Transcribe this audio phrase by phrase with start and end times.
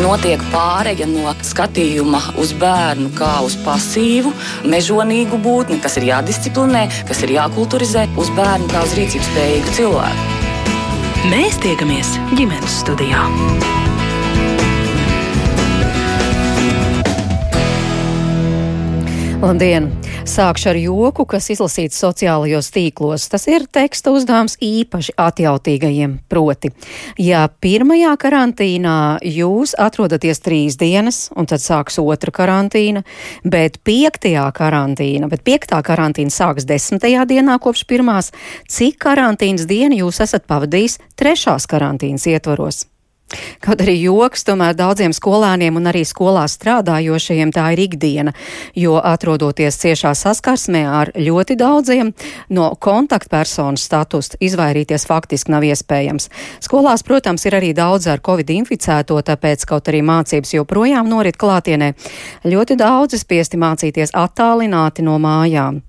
[0.00, 4.32] notiek pāreja no skatījuma uz bērnu kā uz pasīvu,
[4.70, 10.28] mežonīgu būtni, kas ir jādisciplinē, kas ir jākulturizē, uz bērnu kā uz rīcības spējīgu cilvēku.
[11.30, 13.26] Mēs tiekamies ģimenes studijā.
[19.40, 19.86] Labdien!
[20.28, 23.24] Sākšu ar joku, kas izlasīts sociālajos tīklos.
[23.32, 26.18] Tas ir teksta uzdevums īpaši atjautīgajiem.
[26.28, 26.68] Proti,
[27.16, 33.00] ja pirmajā karantīnā jūs atrodaties trīs dienas, un tad sāks otra karantīna,
[33.40, 38.34] bet piektajā karantīna, bet piektā karantīna sāks desmitajā dienā kopš pirmās,
[38.68, 42.84] cik karantīnas dienu jūs esat pavadījis trešās karantīnas ietvaros?
[43.62, 48.32] Kaut arī joks, tomēr daudziem skolēniem un arī skolā strādājošajiem tā ir ikdiena,
[48.74, 52.12] jo atrodoties ciešā saskarsmē ar ļoti daudziem,
[52.50, 56.30] no kontaktpersonu status izvairīties faktiski nav iespējams.
[56.64, 61.92] Skolās, protams, ir arī daudz ar covid inficēto, tāpēc kaut arī mācības joprojām norit klātienē,
[62.50, 65.84] ļoti daudzi spiesti mācīties attālināti no mājām.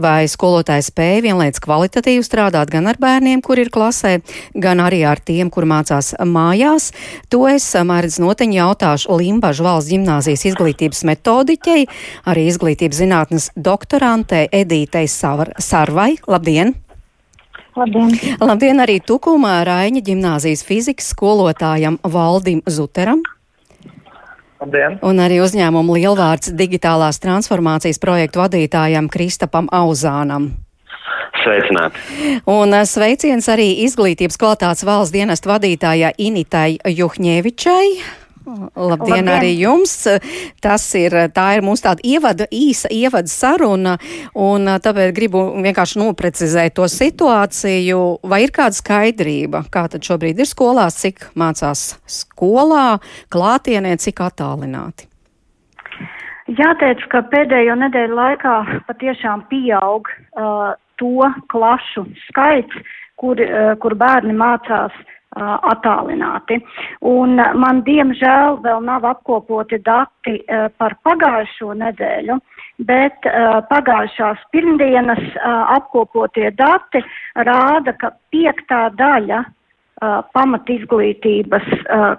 [0.00, 4.18] Vai skolotāji spēja vienlaikus kvalitatīvi strādāt gan ar bērniem, kur ir klasē,
[4.54, 6.90] gan arī ar tiem, kur mācās mājās?
[7.32, 11.88] To es Mārcis Noteņu jautāšu Limbažu valsts ģimnāzijas izglītības metodiķei,
[12.30, 16.14] arī izglītības zinātnes doktorantei Edītei Savar Sarvai.
[16.30, 16.76] Labdien!
[17.78, 18.14] Labdien!
[18.42, 23.22] Labdien arī Tukumā Raiņa ģimnāzijas fizikas skolotājam Valdim Zuteram.
[24.60, 24.98] Labdien.
[25.06, 30.50] Un arī uzņēmuma lielvārds digitālās transformācijas projektu vadītājam Kristapam Auzānam.
[31.40, 32.02] Sveicināti.
[32.50, 37.86] Un eh, sveiciens arī izglītības kvalitātes valsts dienestu vadītājai Initai Juhņevičai.
[38.50, 39.92] Labdien, Labdien arī jums!
[40.62, 43.96] Tas ir, tā ir mūsu tāda ievada, īsa ievada saruna,
[44.34, 48.00] un tāpēc gribu vienkārši noprecizēt to situāciju.
[48.26, 52.98] Vai ir kāda skaidrība, kā tad šobrīd ir skolās, cik mācās skolā,
[53.30, 55.06] klātienē, cik attālināti?
[56.50, 58.56] Jāteic, ka pēdējo nedēļu laikā
[58.88, 62.82] patiešām pieaug uh, to klašu skaits,
[63.20, 66.58] kur, uh, kur bērni mācās uh, attālināti.
[67.06, 70.40] Un man diemžēl vēl nav apkopoti dati
[70.78, 72.38] par pagājušo nedēļu,
[72.88, 73.28] bet
[73.70, 75.22] pagājušās pirmdienas
[75.76, 77.04] apkopotie dati
[77.36, 79.44] rāda, ka piektā daļa
[80.34, 81.66] pamatizglītības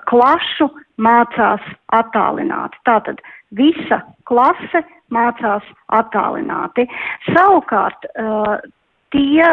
[0.07, 0.69] klašu
[1.01, 1.67] mācās
[1.97, 2.77] attālināti.
[2.85, 3.21] Tātad
[3.57, 6.85] visa klase mācās attālināti.
[7.33, 8.05] Savukārt
[9.11, 9.47] tie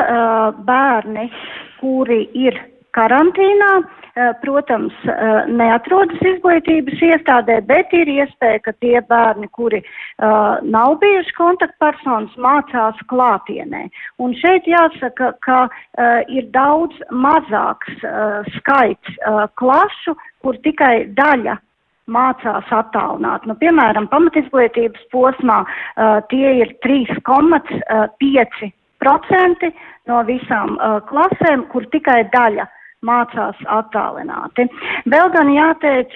[0.69, 1.31] bērni,
[1.81, 2.61] kuri ir
[2.99, 10.59] karantīnā, eh, protams, eh, neatrodas izglītības iestādē, bet ir iespēja, ka tie bērni, kuri uh,
[10.63, 13.85] nav bijuši kontaktpersonas, mācās klātienē.
[14.19, 21.59] Un šeit jāsaka, ka uh, ir daudz mazāks uh, skaits uh, klašu, kur tikai daļa
[22.09, 23.47] mācās attālināt.
[23.47, 29.71] Nu, piemēram, pamatizglītības posmā uh, tie ir 3,5 procenti
[30.11, 32.67] no visām uh, klasēm, kur tikai daļa
[33.07, 34.67] mācās attālināti.
[35.07, 36.15] Vēl gan jāteic,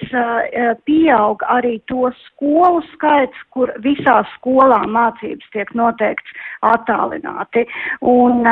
[0.87, 7.67] pieaug arī to skolu skaits, kur visā skolā mācības tiek noteikts attālināti.
[8.01, 8.43] Un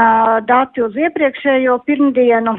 [0.47, 2.55] dati uz iepriekšējo pirmdienu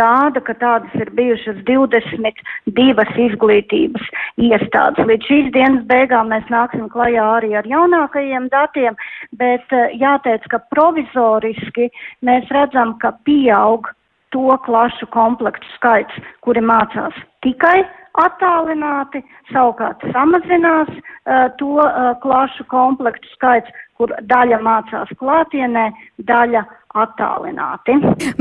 [0.00, 4.06] rāda, ka tādas ir bijušas 22 izglītības
[4.40, 5.06] iestādes.
[5.06, 8.96] Līdz šīs dienas beigām mēs nāksim klajā arī ar jaunākajiem datiem,
[9.36, 9.66] bet
[10.00, 11.90] jāteic, ka provizoriski
[12.24, 13.90] mēs redzam, ka pieaug
[14.32, 17.82] to klašu komplektu skaits, kuri mācās tikai
[18.20, 19.22] attālināti,
[19.52, 25.88] savukārt samazinās uh, to uh, klašu komplektu skaits, kur daļa mācās klātienē,
[26.28, 26.64] daļa
[27.02, 27.96] attālināti.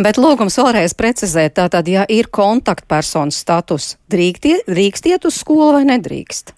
[0.06, 5.86] Bet lūgums vēlreiz precizēt, tātad, ja ir kontaktpersonas status, drīkst, drīkst iet uz skolu vai
[5.94, 6.56] nedrīkst?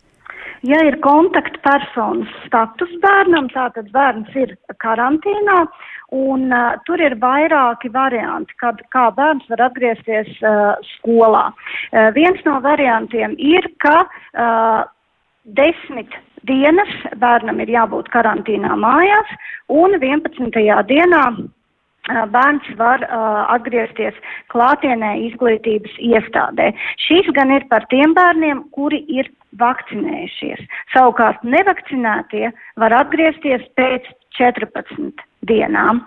[0.63, 5.65] Ja ir kontaktpersonas status bērnam, tātad bērns ir karantīnā,
[6.13, 11.47] Un uh, tur ir vairāki varianti, kad, kā bērns var atgriezties uh, skolā.
[11.89, 14.83] Uh, viens no variantiem ir, ka uh,
[15.57, 16.13] desmit
[16.45, 19.33] dienas bērnam ir jābūt karantīnā mājās,
[19.73, 20.53] un 11.
[20.91, 21.23] dienā
[22.09, 24.15] bērns var uh, atgriezties
[24.51, 26.73] klātienē izglītības iestādē.
[26.99, 29.29] Šis gan ir par tiem bērniem, kuri ir
[29.59, 30.59] vakcinējušies.
[30.93, 32.51] Savukārt nevakcinētie
[32.81, 36.01] var atgriezties pēc 14 dienām.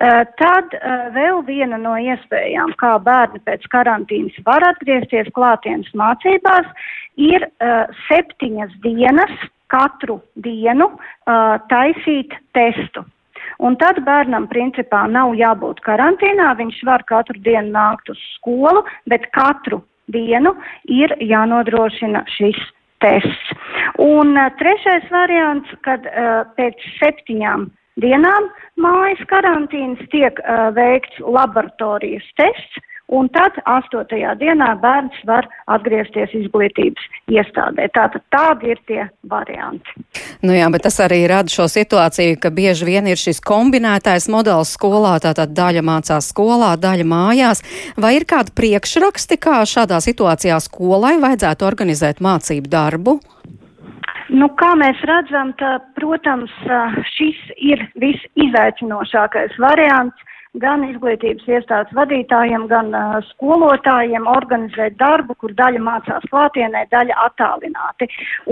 [0.00, 6.68] Uh, tad uh, vēl viena no iespējām, kā bērni pēc karantīnas var atgriezties klātienes mācībās,
[7.16, 9.36] ir uh, septiņas dienas
[9.66, 10.92] katru dienu
[11.66, 13.02] taisīt testu.
[13.64, 19.28] Un tad bērnam principā nav jābūt karantīnā, viņš var katru dienu nākt uz skolu, bet
[19.36, 19.80] katru
[20.12, 20.52] dienu
[20.84, 22.58] ir jānodrošina šis
[23.04, 23.54] tests.
[24.02, 27.68] Un uh, trešais variants, kad uh, pēc septiņām
[28.02, 28.50] dienām
[28.80, 32.82] mājas karantīnas tiek uh, veikts laboratorijas tests,
[33.12, 37.86] un tad astotajā dienā bērns var atgriezties izglītības iestādē.
[37.94, 39.94] Tātad tādi ir tie varianti.
[40.42, 44.74] Nu jā, bet tas arī rada šo situāciju, ka bieži vien ir šis kombinētais modelis
[44.76, 47.62] skolā, tātad daļa mācās skolā, daļa mājās.
[47.96, 53.20] Vai ir kādi priekšraksti, kā šādā situācijā skolai vajadzētu organizēt mācību darbu?
[54.26, 56.50] Nu, kā mēs redzam, tā, protams,
[57.14, 60.26] šis ir visizaicinošākais variants
[60.62, 68.08] gan izglītības iestādes vadītājiem, gan uh, skolotājiem organizēt darbu, kur daļa mācās klātienē, daļa attālināti.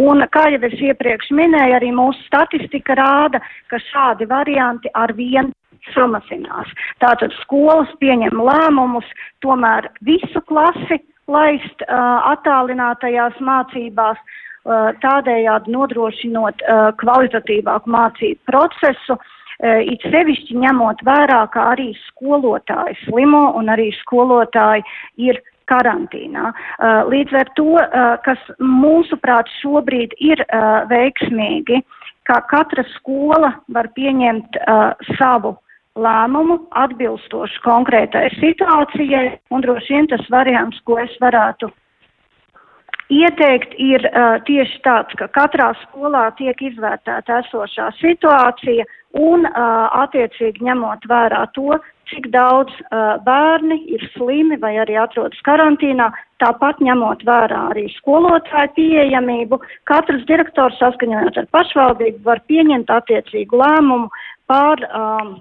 [0.06, 3.40] Un, kā jau es iepriekš minēju, arī mūsu statistika rāda,
[3.72, 5.52] ka šādi varianti ar vienu
[5.92, 6.70] samazinās.
[7.02, 9.08] Tātad skolas pieņem lēmumus
[9.44, 19.16] tomēr visu klasi laist uh, attālinātajās mācībās, uh, tādējādi nodrošinot uh, kvalitatīvāku mācību procesu.
[19.16, 24.82] Uh, it sevišķi ņemot vērā, ka arī skolotāji slimo un arī skolotāji
[25.16, 25.40] ir
[25.70, 26.52] karantīnā.
[26.52, 30.44] Eh, līdz ar to, eh, kas mūsuprāt šobrīd ir
[30.90, 31.82] veiksmīgi,
[32.24, 34.56] ka katra skola var pieņemt
[35.18, 35.56] savu
[35.94, 41.70] lēmumu atbilstoši konkrētai situācijai, un droši vien tas variants, ko es varētu
[43.14, 48.87] ieteikt, ir uh, tieši tāds, ka katrā skolā tiek izvērtēta esošā situācija
[49.20, 51.78] un uh, attiecīgi ņemot vērā to,
[52.11, 56.11] cik daudz uh, bērni ir slimi vai arī atrodas karantīnā,
[56.43, 59.60] tāpat ņemot vērā arī skolotāju pieejamību,
[59.90, 64.10] katrs direktors saskaņojot ar pašvaldību var pieņemt attiecīgu lēmumu
[64.50, 65.37] pār um,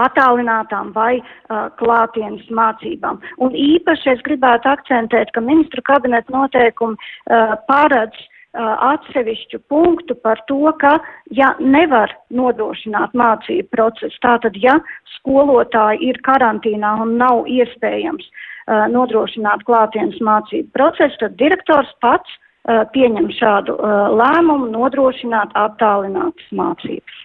[0.00, 3.20] attālinātām vai uh, klātienes mācībām.
[3.42, 10.42] Un īpaši es gribētu akcentēt, ka ministru kabineta noteikumi uh, paredz uh, atsevišķu punktu par
[10.48, 10.98] to, ka,
[11.30, 14.78] ja nevar nodrošināt mācību procesu, tātad, ja
[15.18, 23.26] skolotāji ir karantīnā un nav iespējams uh, nodrošināt klātienes mācību procesu, tad direktors pats pieņem
[23.34, 27.18] šādu uh, lēmumu, nodrošināt attālinātas mācības.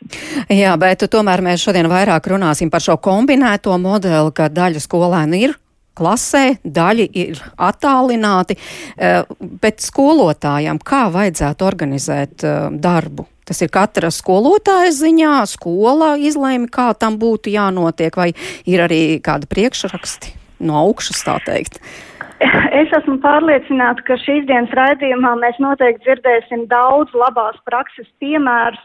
[0.49, 5.53] Jā, bet tomēr mēs šodien vairāk runāsim par šo kombinēto modeli, ka daļa skolēnu ir
[5.97, 9.29] klasē, daļa ir attālināti, uh,
[9.61, 13.29] bet skolotājiem kā vajadzētu organizēt uh, darbu?
[13.47, 18.33] Tas ir katra skolotāja ziņā, skola izlēma, kā tam būtu jānotiek, vai
[18.67, 20.33] ir arī kādi priekšraksti
[20.65, 21.77] no augšas, tā teikt.
[21.77, 22.06] Uh,
[22.81, 28.81] Es esmu pārliecināta, ka šīs dienas raidījumā mēs noteikti dzirdēsim daudz labās prakses piemērus,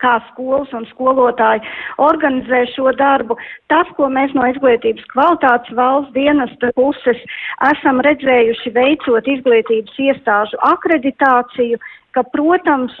[0.00, 1.60] kā skolas un skolotāji
[2.00, 3.36] organizē šo darbu.
[3.72, 7.20] Tas, ko mēs no izglītības kvalitātes valsts dienesta puses
[7.68, 11.80] esam redzējuši veicot izglītības iestāžu akreditāciju,
[12.16, 12.96] ka, protams,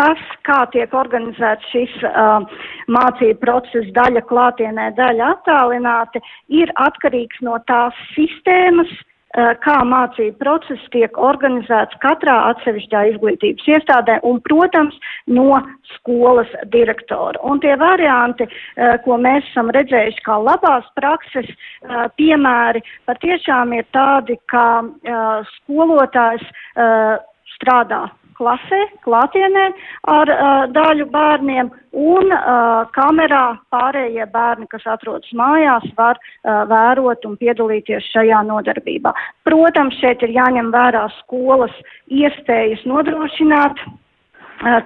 [0.00, 2.44] tas, kā tiek organizēts šis uh,
[2.90, 10.88] mācību process, daļa klātienē, daļa attālināti, ir atkarīgs no tās sistēmas, uh, kā mācību process
[10.94, 15.60] tiek organizēts katrā atsevišķā izglītības iestādē un, protams, no
[15.94, 17.38] skolas direktora.
[17.46, 23.86] Un tie varianti, uh, ko mēs esam redzējuši kā labās prakses uh, piemēri, patiešām ir
[23.94, 27.16] tādi, ka uh, skolotājs uh,
[27.54, 28.04] strādā
[28.38, 29.64] klasē, klātienē
[30.10, 37.26] ar uh, daļu bērniem un uh, kamerā pārējie bērni, kas atrodas mājās, var uh, vērot
[37.28, 39.14] un piedalīties šajā nodarbībā.
[39.46, 41.74] Protams, šeit ir jāņem vērā skolas
[42.10, 43.80] iespējas nodrošināt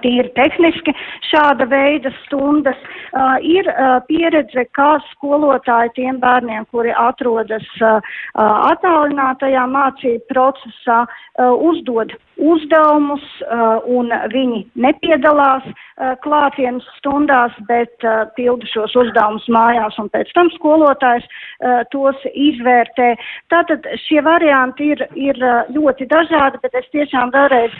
[0.03, 0.93] tīri tehniski
[1.29, 2.77] šāda veida stundas.
[3.09, 7.99] Uh, ir uh, pieredze, kā skolotāji tiem bērniem, kuri atrodas uh,
[8.69, 11.03] attālinātajā mācību procesā,
[11.39, 13.23] uzdod uzdevumus,
[13.87, 15.65] un viņi nepiedalās
[16.23, 18.03] klātienes stundās, bet
[18.35, 21.27] pilda šos uzdevumus mājās, un pēc tam skolotājs
[21.93, 23.13] tos izvērtē.
[23.51, 25.39] Tātad šie varianti ir, ir
[25.75, 27.75] ļoti dažādi, bet es tiešām vēlreiz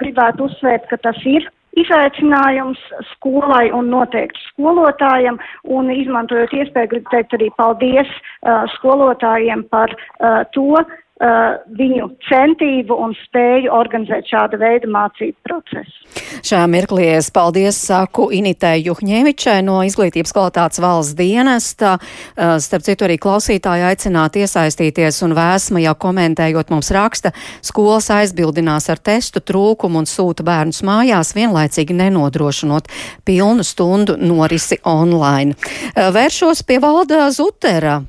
[0.00, 1.44] gribētu uzsvērt, ka tas ir
[1.76, 2.80] izaicinājums
[3.12, 5.38] skolai un noteikti skolotājiem,
[5.76, 10.80] un izmantojot iespēju, gribu teikt arī paldies uh, skolotājiem par uh, to,
[11.20, 16.06] uh, viņu centību un spēju organizēt šāda veida mācību procesu.
[16.46, 21.96] Šajā mirklī es paldies saku Initai Juhņēvičai no Izglītības kvalitātes valsts dienesta.
[21.98, 27.32] Uh, starp citu arī klausītāji aicināt iesaistīties un vēsma jau komentējot mums raksta,
[27.64, 32.90] skolas aizbildinās ar testu trūkumu un sūta bērnus mājās, vienlaicīgi nenodrošinot
[33.26, 35.56] pilnu stundu norisi online.
[35.94, 38.00] Uh, vēršos pie valda Zutera,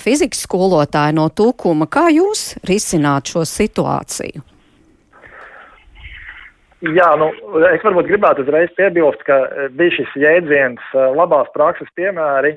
[0.00, 1.86] fizikas skolotāja no Tukuma.
[1.90, 4.44] Kā jūs risināt šo situāciju?
[6.92, 7.30] Jā, nu,
[7.70, 12.52] es varbūt gribētu uzreiz piebilst, ka eh, bija šis jēdziens eh, labās prakses piemēri.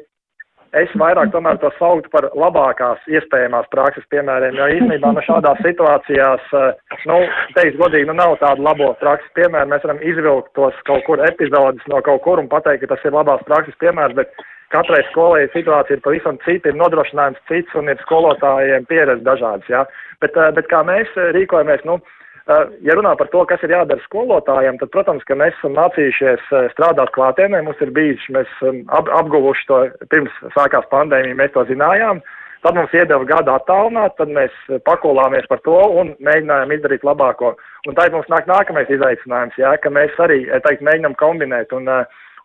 [0.75, 6.43] Es vairāk tomēr to sauktu par labākās iespējamās prakses piemēriem, jo īstenībā no šādās situācijās,
[6.59, 7.21] eh, nu,
[7.55, 9.71] teikt godīgi, nu nav tādu labo prakses piemēru.
[9.71, 13.15] Mēs varam izvilkt tos kaut kur epizodus no kaut kur un pateikt, ka tas ir
[13.15, 14.35] labās prakses piemērs, bet
[14.73, 19.85] katrai skolai situācija ir pavisam cita, ir nodrošinājums cits un ir skolotājiem pieredze dažādas, jā.
[20.21, 21.99] Bet, bet kā mēs rīkojamies, nu,
[22.47, 26.45] Eh, ja runā par to, kas ir jādara skolotājiem, tad, protams, ka mēs esam mācījušies
[26.55, 27.59] eh, strādāt klātienē.
[27.65, 28.53] Mums ir bijis, mēs
[28.95, 29.79] ap, apguvuši to
[30.13, 32.21] pirms sākās pandēmija, mēs to zinājām.
[32.63, 34.55] Tad mums iedeva gadu attālināt, tad mēs
[34.87, 37.51] pakolāmies par to un mēģinājām izdarīt labāko.
[37.87, 41.75] Un tā ir mums nāk nākamais izaicinājums, jā, ka mēs arī, eh, teikt, mēģinām kombinēt.
[41.75, 41.91] Un,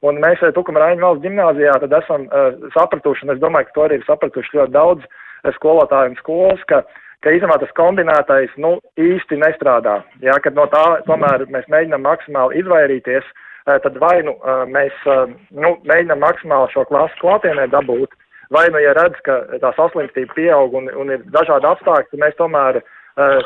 [0.03, 2.27] un mēs Tukuma Raņu valsts gimnāzijā tad esam
[2.75, 5.07] sapratuši, un es domāju, ka to arī ir sapratuši ļoti daudz
[5.57, 10.01] skolotāju un skolas, ka uh, ka īstenībā tas kombinētais nu, īsti nestrādā.
[10.25, 15.07] Jā, kad no tā tomēr mēs mēģinām maksimāli izvairīties, eh, tad vai nu eh, mēs
[15.07, 18.17] eh, nu, mēģinām maksimāli šo klasu klātienē dabūt,
[18.55, 22.83] vai nu, ja redz, ka tā saslimstība pieaug un, un ir dažādi apstākļi, mēs tomēr
[22.83, 22.91] uh,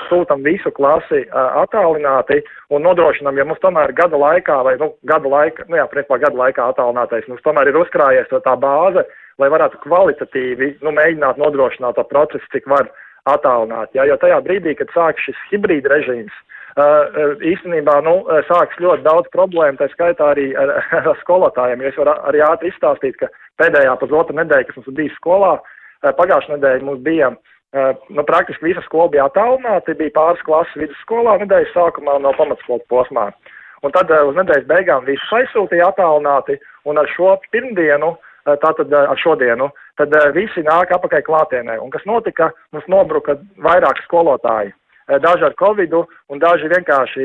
[0.09, 5.65] sūtam visu klasi attālināti un nodrošinām, ja mums tomēr gada laikā, vai, nu, gada laika,
[5.69, 9.03] nu jā, principā gada laikā attālinātais, mums tomēr ir uzkrājies tā bāze,
[9.39, 12.91] lai varētu kvalitatīvi, nu, mēģināt nodrošināt to procesu, cik var
[13.27, 13.91] attālināt.
[13.95, 14.07] Ja?
[14.07, 16.33] Jo tajā brīdī, kad sāk šis hibrīda režīms,
[16.79, 21.83] uh, īstenībā nu, sāks ļoti daudz problēmu, tā skaitā arī ar, ar skolotājiem.
[21.83, 25.53] Es varu arī ātri izstāstīt, ka pēdējā pusotra nedēļa, kas mums bija skolā,
[26.07, 27.35] pagājušā nedēļa mums bija.
[27.35, 27.53] Uh,
[28.09, 33.27] nu, praktiski visa skola bija attālināta, bija pāris klases vidusskolā nedēļas sākumā no pamatskolas posmā.
[33.85, 36.57] Un tad uh, uz nedēļas beigām visus aizsūtīja attālināti,
[36.89, 38.15] un ar šo pirmdienu
[38.47, 39.67] Eh, tātad eh, ar šodienu,
[39.99, 41.81] tad eh, visi nāk apakai klātienē.
[41.83, 44.75] Un kas notika, mums nobruka vairāk skolotāji.
[45.23, 46.01] Daži ar covidu,
[46.35, 47.25] un daži vienkārši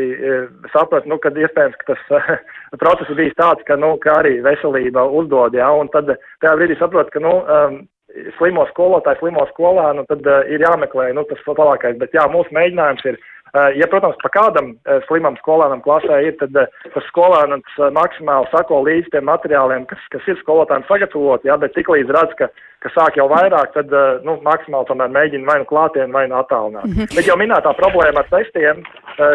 [0.69, 2.35] saprata, nu, ka iespējams, ka tas
[2.83, 7.09] process bijis tāds, ka, nu, ka arī veselība uzdod, jā, un tad tajā brīdī saprot,
[7.09, 7.79] ka, nu, um,
[8.37, 11.99] slimo skolotāji, slimo skolēnu, tad uh, ir jāmeklē, nu, tas labākais.
[12.01, 13.19] Bet, jā, mūsu mēģinājums ir
[13.51, 18.47] Eh, ja, protams, pa kādam eh, slimam skolēnam klasē ir, tad eh, tas skolēns maksimāli
[18.47, 22.47] sako līdz tiem materiāliem, kas, kas ir skolotājiem sagatavoti, jā, bet tiklīdz redz, ka,
[22.79, 23.91] ka sāk jau vairāk, tad,
[24.23, 26.87] nu, maksimāli tomēr mēģina vai nu klātien, vai nu attālināt.
[26.87, 27.11] Mm -hmm.
[27.17, 28.85] Bet jau minētā problēma ar testiem,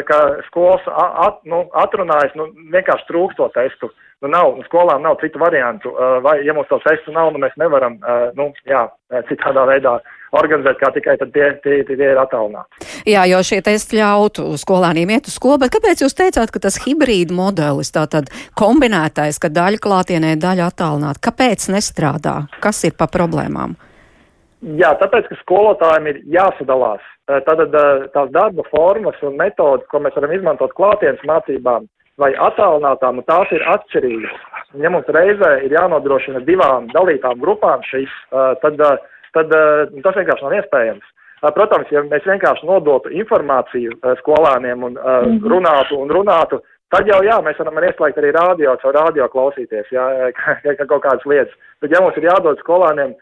[0.09, 0.19] ka
[0.49, 3.93] skolas at, nu, atrunājas, nu, vienkārši trūkst to testu.
[4.25, 5.91] Nu, nav, skolām nav citu variantu.
[6.25, 7.99] Vai, ja mums to testu nav, nu, mēs nevaram,
[8.39, 8.87] nu, jā,
[9.29, 9.99] citādā veidā
[10.37, 12.87] organizēt, kā tikai tad tie, tie, tie, tie ir attālināti.
[13.09, 16.79] Jā, jo šie testi ļautu skolāniem iet uz skolu, bet kāpēc jūs teicāt, ka tas
[16.87, 22.39] hibrīda modelis, tātad kombinētais, ka daļa klātienē, daļa attālināta, kāpēc nestrādā?
[22.65, 23.77] Kas ir pa problēmām?
[24.81, 27.05] Jā, tāpēc, ka skolotājiem ir jāsadalās.
[27.29, 27.75] Tātad
[28.15, 31.85] tās darba formas un metodas, ko mēs varam izmantot klātienes mācībām
[32.21, 34.39] vai attālinātām, nu, tās ir atšķirīgas.
[34.83, 38.13] Ja mums reizē ir jānodrošina divām dalītām grupām šīs,
[38.63, 38.81] tad
[39.37, 41.13] tad tas vienkārši nav iespējams.
[41.55, 45.45] Protams, ja mēs vienkārši nodotu informāciju skolāniem un -hmm.
[45.53, 49.93] runātu un runātu, tad jau jā, mēs varam arī ieslēgt arī radio, caur radio klausīties,
[50.79, 51.55] ka kaut kādas lietas.
[51.81, 53.15] Bet ja mums ir jādod skolāniem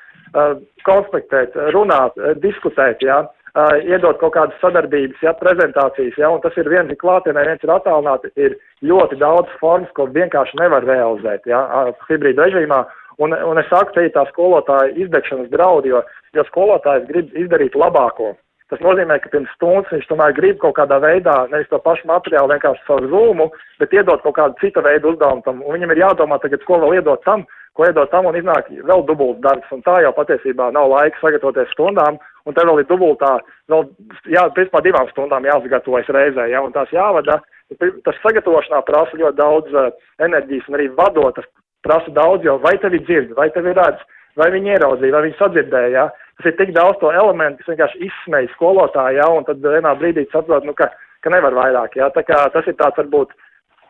[0.84, 3.24] konspektēt, runāt, diskutēt, jā,
[3.58, 7.64] uh, iedot kaut kādas sadarbības, jā, prezentācijas, jā, un tas ir viens ir klātienē, viens
[7.64, 11.62] ir attālināti, ir ļoti daudz formas, ko vienkārši nevar realizēt, jā,
[12.08, 12.84] hibrīda režīmā.
[13.22, 16.00] Un, un es saku, te ir tā skolotāja izdegšanas draudi, jo,
[16.34, 18.32] jo skolotājs grib izdarīt labāko.
[18.72, 22.50] Tas nozīmē, ka pirms stundas viņš tomēr grib kaut kādā veidā, nevis to pašu materiālu
[22.54, 25.60] vienkārši caur zūmu, bet iedot kaut kādu citu veidu uzdevumu tam.
[25.62, 27.44] Un viņam ir jādomā tagad, ko vēl iedot tam,
[27.74, 29.70] ko iedot tam, un iznāk vēl dubults darbs.
[29.74, 33.34] Un tā jau patiesībā nav laika sagatavoties stundām, un te vēl ir dubultā,
[33.72, 33.88] vēl,
[34.30, 37.40] jā, principā divām stundām jāsagatavojas reizē, jā, un tās jāvada.
[37.80, 41.48] Tas sagatavošanā prasa ļoti daudz uh, enerģijas un arī vadot, tas
[41.84, 44.02] prasa daudz, jo vai tevi dzird, vai tevi redz,
[44.40, 45.90] vai viņi ieraudzīja, vai viņi sadzirdēja.
[45.94, 46.04] Ja?
[46.38, 49.30] Tas ir tik daudz to elementu, kas vienkārši izsmeja skolotāju, ja?
[49.30, 50.90] un tad vienā brīdī saprot, nu, ka,
[51.24, 51.98] ka nevar vairāk.
[52.00, 52.10] Ja?
[52.14, 53.34] Tā kā tas ir tāds varbūt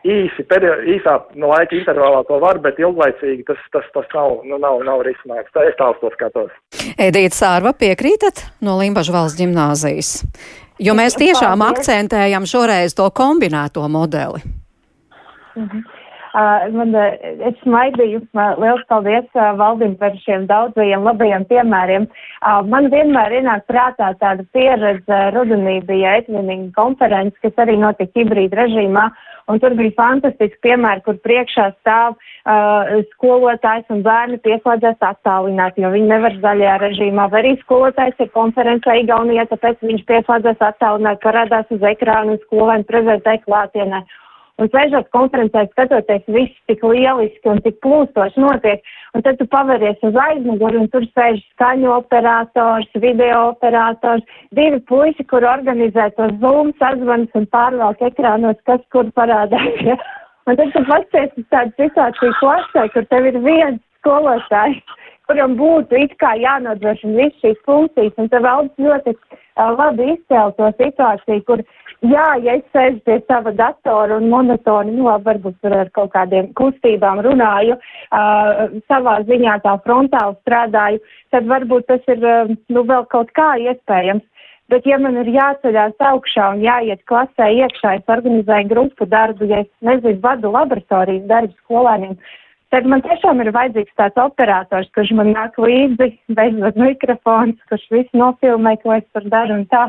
[0.05, 4.59] īsi, perio, īsā no laika intervālā to var, bet ilglaicīgi tas, tas, tas nav, nu,
[4.61, 5.51] nav, nav risinājums.
[5.55, 6.53] Tā es tālu to skatos.
[6.95, 10.13] Edīte Sārva, piekrītat no Limbažu valsts ģimnāzijas?
[10.83, 14.43] Jo mēs tiešām akcentējam šoreiz to kombinēto modeli.
[15.55, 15.85] Mhm.
[16.35, 17.13] Uh, man, uh,
[17.47, 22.09] es smaidīju, uh, liels paldies uh, Valdim par šiem daudzajiem labajiem piemēriem.
[22.09, 28.19] Uh, man vienmēr ienāk prātā tāda pieredze, uh, rudenī bija etvinīga konferences, kas arī notika
[28.19, 29.05] hibrīda režīmā.
[29.51, 35.91] Un tur bija fantastiski piemēri, kur priekšā stāv uh, skolotājs un bērni pieslēdzas attālināt, jo
[35.93, 37.27] viņi nevar zaļajā režīmā.
[37.29, 42.89] Vai arī skolotājs ir konferencē Igaunijā, tāpēc viņš pieslēdzas attālināt, parādās uz ekrānu un skolēni
[42.89, 44.01] prezentē klātienē.
[44.55, 50.05] Un sēžot konferencē, skatoties, viss tik lieliski un tik plūstoši notiek, un tad tu paveries
[50.07, 54.23] uz aizmuguri, un tur sēž skaņu operators, video operators,
[54.55, 59.81] divi puisi, kur organizē to Zoom sazvanas un pārvelk ekrānos, kas kur parādās.
[59.83, 59.99] Ja?
[60.45, 64.77] Un tad tu pasties uz tādu situāciju klasē, kur tev ir viens skolotājs,
[65.29, 70.53] kuram būtu it kā jānodrošina viss šīs funkcijas, un tev vēl ļoti uh, labi izcēl
[70.59, 71.65] to situāciju, kur
[72.03, 76.51] Jā, ja es sēžu pie sava datora un monotoni, nu, varbūt tur ar kaut kādiem
[76.59, 81.01] kustībām runāju, uh, savā ziņā tā frontāli strādāju,
[81.33, 84.25] tad varbūt tas ir, uh, nu, vēl kaut kā iespējams.
[84.73, 89.61] Bet, ja man ir jāceļās augšā un jāiet klasē iekšā, es organizēju grupu darbu, ja
[89.61, 92.17] es, nezinu, vadu laboratorijas darbu skolēniem,
[92.75, 98.19] tad man tiešām ir vajadzīgs tāds operators, kurš man nāk līdzi, bezvadu mikrofons, kurš visu
[98.19, 99.85] nofilmē, ko es tur daru un tā.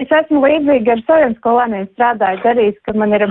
[0.00, 3.26] Es esmu līdzīgi ar saviem skolēniem strādājis, darījis, ka man ir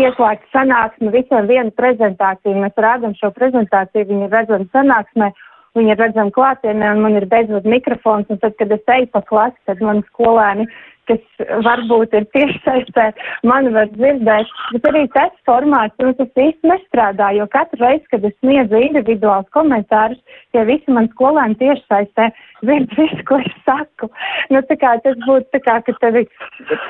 [0.00, 2.56] ieslēgta sanāksme, visiem viena prezentācija.
[2.64, 5.30] Mēs rādām šo prezentāciju, viņi ir redzami sanāksmē,
[5.76, 9.24] viņi ir redzami klātienē, un man ir bezvadu mikrofons, un tad, kad es eju pa
[9.28, 10.68] klasi, tad mani skolēni
[11.10, 13.06] kas varbūt ir tiešsaistē,
[13.46, 18.26] mani var dzirdēt, bet arī tas formāts, nu, tas īsti nestrādā, jo katru reizi, kad
[18.28, 20.20] es sniedzu individuālus komentārus,
[20.54, 22.30] tie visi man skolēni tiešsaistē
[22.64, 24.10] dzird visu, ko es saku.
[24.52, 26.28] Nu, tā kā tas būtu tā kā, ka tev ir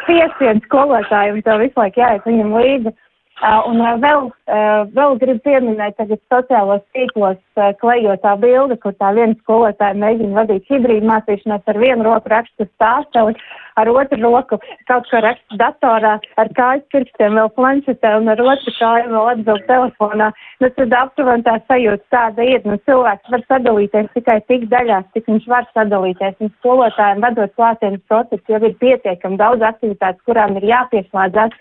[0.09, 2.97] piesien skolotāji un tev visu laiku jāiet viņam līdzi.
[3.41, 4.27] Un vēl,
[4.93, 7.39] vēl gribu pieminēt tagad sociālos tīklos
[7.81, 13.33] klejotā bilde, kur tā viena skolotāja mēģina vadīt hibrīdu mācīšanos ar vienu roku rakstu stāsteli,
[13.81, 14.59] ar otru roku
[14.91, 19.65] kaut ko rakstu datorā, ar kājas pirkstiem vēl planšetē un ar otru kāju vēl atbild
[19.71, 20.29] telefonā.
[20.61, 25.33] Nu, tad aptuveni tā sajūta tāda ir, nu cilvēks var sadalīties tikai tik daļās, cik
[25.33, 26.37] viņš var sadalīties.
[26.45, 31.57] Un skolotājiem vadot klātienes procesu jau ir pietiekami daudz aktivitātes, kurām ir jāpieslēdzas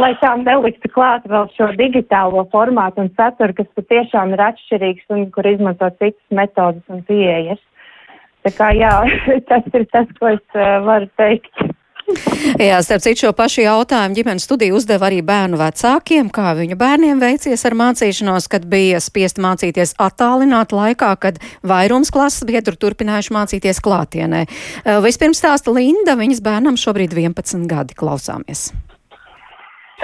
[0.00, 5.28] lai tām neliktu klāt vēl šo digitālo formātu un saturu, kas patiešām ir atšķirīgs un
[5.34, 7.62] kur izmanto citas metodas un pieejas.
[8.44, 8.92] Tā kā jā,
[9.50, 11.64] tas ir tas, ko es uh, varu teikt.
[12.60, 17.22] Jā, starp citu šo pašu jautājumu ģimenes studiju uzdeva arī bērnu vecākiem, kā viņu bērniem
[17.22, 23.80] veicies ar mācīšanos, kad bija spiest mācīties attālināt laikā, kad vairums klases biedru turpinājuši mācīties
[23.84, 24.44] klātienē.
[24.44, 28.68] Uh, vispirms stāsta Linda, viņas bērnam šobrīd 11 gadi klausāmies.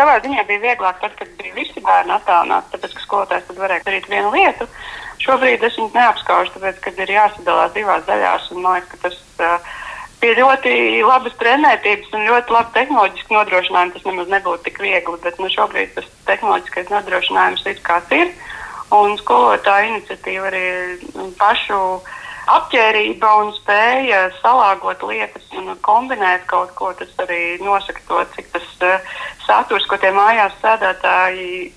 [0.01, 4.07] Savā ziņā bija vieglāk, tad, kad bija visi bērni attālināti, tāpēc, ka skolotājs varēja darīt
[4.09, 4.65] vienu lietu.
[5.21, 9.19] Šobrīd es viņus neapskaužu, tāpēc, kad ir jāsadalās divās daļās, un man liekas, ka tas
[9.45, 9.75] uh,
[10.23, 10.73] pie ļoti
[11.05, 15.93] labas trenētības un ļoti labi tehnoloģiski nodrošinājumi tas nemaz nebūtu tik viegli, bet nu, šobrīd
[15.99, 18.33] tas tehnoloģiskais nodrošinājums ir kāds ir,
[18.97, 20.65] un skolotāja iniciatīva arī
[21.41, 21.83] pašu
[22.49, 28.71] apģērība un spēja salāgot lietas un kombinēt kaut ko, tas arī nosaka to, cik tas
[28.87, 29.13] uh,
[29.47, 31.73] saturs, ko tie mājās sēdētāji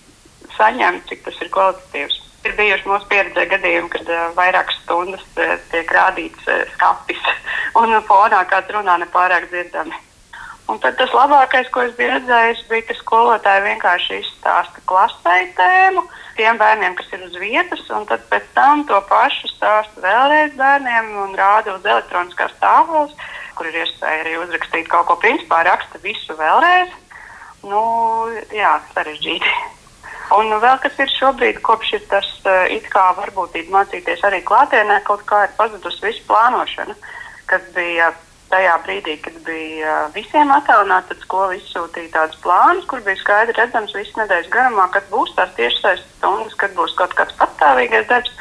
[0.58, 2.22] saņem, cik tas ir kvalitatīvs.
[2.44, 7.30] Ir bijuši mūsu pieredzē gadījumi, kad uh, vairākas stundas uh, tiek rādīts uh, skats,
[7.82, 9.96] un fonā kāds runā nepārāk dzirdami.
[10.72, 16.06] Un tad tas labākais, ko es biju redzējis, bija, ka skolotāji vienkārši izstāsta klasē tēmu
[16.38, 21.36] tiem bērniem, kas ir uz vietas, un pēc tam to pašu stāsta vēlreiz bērniem un
[21.38, 25.20] rāda uz elektroniskās tālruņa, kur ir iespēja arī uzrakstīt kaut ko.
[25.22, 26.96] Principā raksta visu vēlreiz.
[27.68, 27.84] Nu,
[28.52, 29.52] jā, sarežģīti.
[30.34, 35.02] Un vēl kas ir šobrīd, kopš ir tas uh, it kā varbūtība mācīties arī klātienē,
[35.08, 36.96] kaut kā ir pazudusi visu plānošana,
[37.52, 38.10] kas bija
[38.54, 43.96] tajā brīdī, kad bija visiem attālināti, tad skola izsūtīja tādus plānus, kur bija skaidri redzams
[43.98, 48.34] visu nedēļas garumā, kad būs tās tiešsaistes stundas, kad būs kaut kāds patstāvīgais darbs.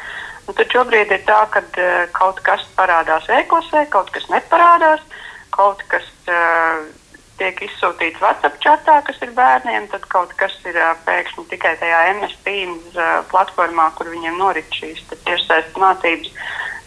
[0.43, 1.63] Un tad šobrīd ir tā, ka
[2.15, 5.05] kaut kas parādās e-klasē, kaut kas neparādās,
[5.55, 6.83] kaut kas uh,
[7.43, 10.77] tiek izsūtīts WhatsApp chatā, kas ir bērniem, tad kaut kas ir
[11.07, 16.31] pēkšņi tikai tajā MS Teams uh, platformā, kur viņiem norit šīs tiešsaistes mācības.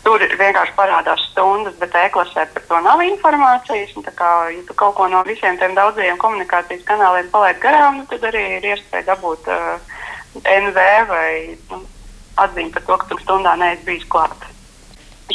[0.07, 3.97] Tur vienkārši parādās stundas, bet e-klasē par to nav informācijas.
[4.17, 8.25] Kā, ja tu kaut ko no visiem tiem daudzajiem komunikācijas kanāliem palaid garām, nu, tad
[8.31, 9.97] arī ir iespēja dabūt uh,
[10.47, 11.31] NV vai
[11.73, 11.83] nu,
[12.41, 14.47] atziņu par to, ka tu stundā neesi bijis klāt.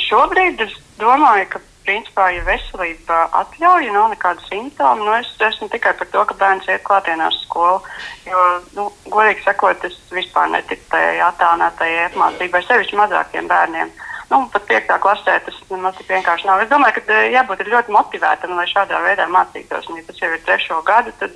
[0.07, 5.93] Šobrīd es domāju, ka principā, ja veselība atļauj, nav nekāda simptoma, nu, es esmu tikai
[5.99, 7.81] par to, ka bērns iet klātienās skolu.
[8.27, 8.45] Jo,
[8.77, 13.91] nu, godīgi sakot, es vispār neticu tajai attālinātajai apmācībai, sevišķi mazākiem bērniem.
[14.31, 16.61] Nu, pat piektā klasē tas nemaz tik vienkārši nav.
[16.63, 19.89] Es domāju, ka eh, jābūt ļoti motivētam, lai šādā veidā mācītos.
[19.91, 21.35] Un, ja tas jau ir trešo gadu, tad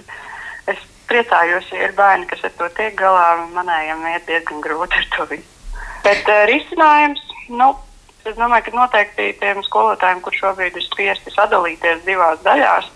[0.72, 3.26] es priecājos, ja ir bērni, kas ar to tiek galā.
[3.58, 5.52] Manējiem iet diezgan grūti ar to visu.
[6.06, 7.20] Bet uh, risinājums,
[7.52, 7.74] nu,
[8.26, 12.88] Es domāju, ka noteikti tiem skolotājiem, kur šobrīd ir spiesti sadalīties divās daļās,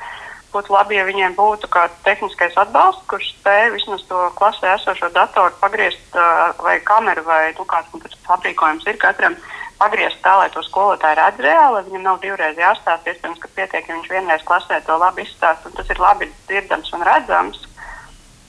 [0.50, 5.54] būtu labi, ja viņiem būtu kāds tehniskais atbalsts, kurš spēj vismaz to klasē esošo datoru
[5.62, 6.18] pagriezt
[6.66, 8.02] vai kameru vai nu, kāds nu,
[8.38, 9.38] aprīkojums ir katram.
[9.80, 13.14] Pagriezt tā, lai to skolotāju redz reāli, lai viņam nav divreiz jāstāsta.
[13.14, 16.90] Iespējams, ka pietiek, ja viņš vienreiz klasē to labi izstāsta, un tas ir labi dzirdams
[16.98, 17.62] un redzams.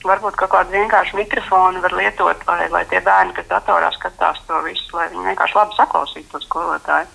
[0.01, 4.61] Varbūt kaut kādu vienkāršu mikrofonu var lietot, lai, lai tie bērni, kas datorā skatās to
[4.65, 7.09] visu, lai viņi vienkārši labi saklausītu to skolotāju.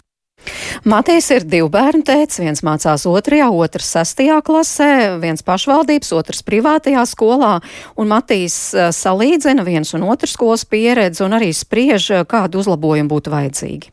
[0.86, 7.02] Matīs ir divu bērnu tēts, viens mācās otrajā, otrs sestajā klasē, viens pašvaldības, otrs privātajā
[7.10, 7.56] skolā,
[7.98, 13.34] un Matīs uh, salīdzina viens un otrs skolas pieredzi un arī spriež, kādu uzlabojumu būtu
[13.34, 13.90] vajadzīgi.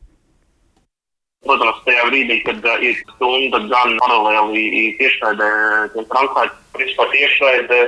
[1.48, 5.52] Protams, tajā brīdī, kad uh, ir stunda gan paralēli tiešraidē,
[5.96, 7.82] tiek transfērta, principā tiešraidē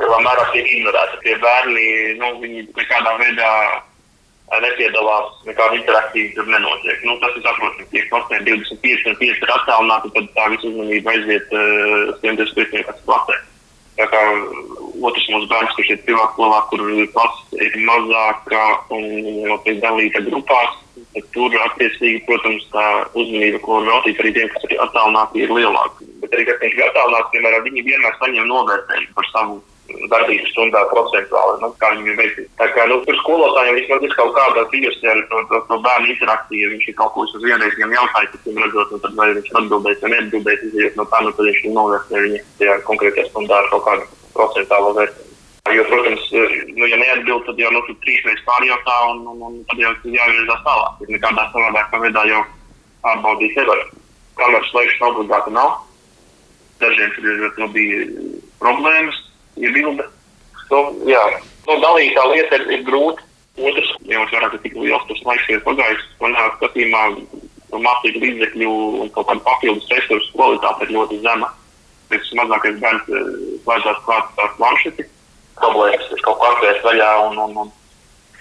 [0.00, 1.20] lielā mērā tiek ignorēta.
[1.24, 1.86] Tie bērni
[2.20, 2.32] nu,
[2.76, 3.50] nekādā veidā
[4.62, 7.02] nepiedalās, nekāda interaktīva tur nenotiek.
[7.04, 11.14] Nu, tas ir saprotams, ja klasē 25 un 5 ir attālināti, tad tā visa uzmanība
[11.16, 13.42] aiziet uh, 125 klasē.
[13.96, 14.22] Tā kā
[15.08, 16.82] otrs mūsu bērns, kurš ir privātā skolā, kur
[17.14, 19.06] klase ir mazāka un
[19.48, 20.74] jau tiek dalīta grupās,
[21.14, 22.84] tad tur attiecīgi, protams, tā
[23.16, 26.10] uzmanība, ko veltīt arī tiem, kas ir attālināti, ir lielāka.
[26.20, 29.58] Bet arī, kas ir attālināti, piemēram, viņi vienmēr saņem novērtējumu par savu
[30.10, 32.46] darbības stundā procentuāli, nu, kā viņi veids.
[32.60, 36.10] Tā kā, nu, tur skolotājiem vismaz ir kaut kāda bijusi ar to, to, to bērnu
[36.14, 39.28] interakciju, viņš ir kaut ko uz vienreiz viņam jautāja, tad viņam redzot, nu, tad vai
[39.36, 43.60] viņš atbildēs vai neatbildēs, izējot no tā, nu, tad viņš novērtē viņa tajā konkrētajā stundā
[43.62, 45.26] ar kaut kādu procentuālo vērtību.
[45.74, 46.26] Jo, protams,
[46.76, 51.00] nu, ja neatbild, tad jau nu, trīsreiz pārjautā, un, un, un tad jau jāvirzās tālāk.
[51.02, 52.42] Ir nekādā savādākā veidā jau
[53.02, 53.82] pārbaudīt nevar.
[54.38, 55.72] Kameras slēgšana obligāti nav.
[56.78, 58.04] Dažiem tur ir nu, bija
[58.62, 59.18] problēmas,
[59.60, 60.08] iebilda.
[60.70, 61.22] Nu, jā,
[61.66, 63.22] nu, dalītā lieta ir, ir grūta.
[63.56, 67.04] Otrs, jau vairāk tik liels tas laiks ir pagājis, manā skatījumā
[67.72, 71.48] no mācību līdzekļu un kaut kādu papildus resursu kvalitāte ir ļoti zema.
[72.10, 73.32] Pēc mazākais bērns eh,
[73.66, 75.08] vajadzētu klāt ar planšeti,
[75.56, 77.72] problēmas ir kaut kā atvērt vaļā un, un, un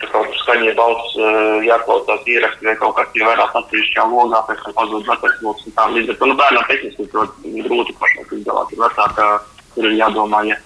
[0.02, 4.68] tur kaut kur skaņie balss eh, jāklausās ieraksti vai kaut kas ievērās atsevišķā logā, pēc
[4.68, 8.38] tam pazūd vecais loks un tā līdz ar to, nu, bērnam tehniski ļoti grūti pašlaik
[8.38, 8.76] izgalāt.
[8.76, 9.30] Ir vecākā,
[9.74, 10.60] tur ir jādomā, ja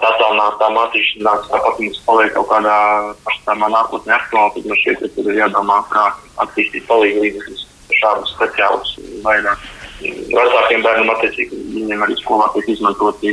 [0.00, 2.76] tā attālinātā mācīšanās tāpat mums paliek kaut kādā
[3.26, 6.04] pašstāvā nākotnē aktuāli, tad ka tur ir jādomā, kā
[6.44, 7.66] attīstīt palīdzību līdzekļus
[8.00, 9.68] šādus speciālus vairāk.
[10.00, 13.32] Vecākiem bērniem attiecīgi viņiem arī skolā tiek izmantoti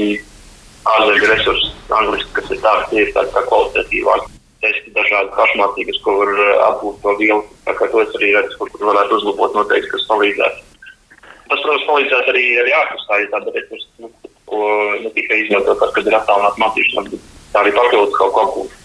[0.93, 4.31] ārzemju resursi, angliski, kas ir tādi, tie ir tādi kā kvalitatīvāki.
[4.63, 6.29] Testi dažādi pašmācības, ko var
[6.69, 7.41] apgūt to vielu.
[7.65, 10.61] Tā kā to es arī redzu, kur, kur varētu uzlabot noteikti, kas palīdzētu.
[11.49, 13.89] Tas, protams, palīdzētu arī, arī ārpus tā, ja tāda resursa.
[13.99, 14.11] Nu,
[14.49, 14.59] ko
[15.01, 18.79] ne tikai izmantot, kad ir attālināta mācīšanās, bet arī papildus kaut ko apgūt.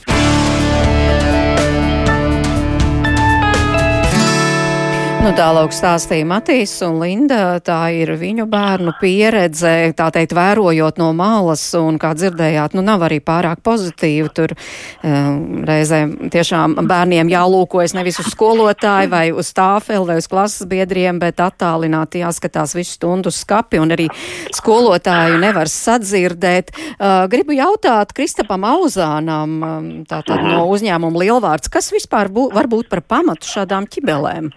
[5.18, 7.58] Nu, Tālāk stāstīja Matīs un Linda.
[7.64, 13.02] Tā ir viņu bērnu pieredze, tā teikt, vērojot no malas, un, kā dzirdējāt, nu, nav
[13.08, 14.30] arī pārāk pozitīvi.
[14.36, 20.70] Tur um, reizēm tiešām bērniem jālūkojas nevis uz skolotāju vai uz tāfeli vai uz klases
[20.70, 24.06] biedriem, bet attālināti jāskatās visu stundu skapi, un arī
[24.54, 26.70] skolotāju nevar sadzirdēt.
[26.94, 32.86] Uh, gribu jautāt Kristapam Auzānam, um, tātad no uzņēmuma Lielvārds, kas vispār bū, var būt
[32.94, 34.54] par pamatu šādām ķibelēm?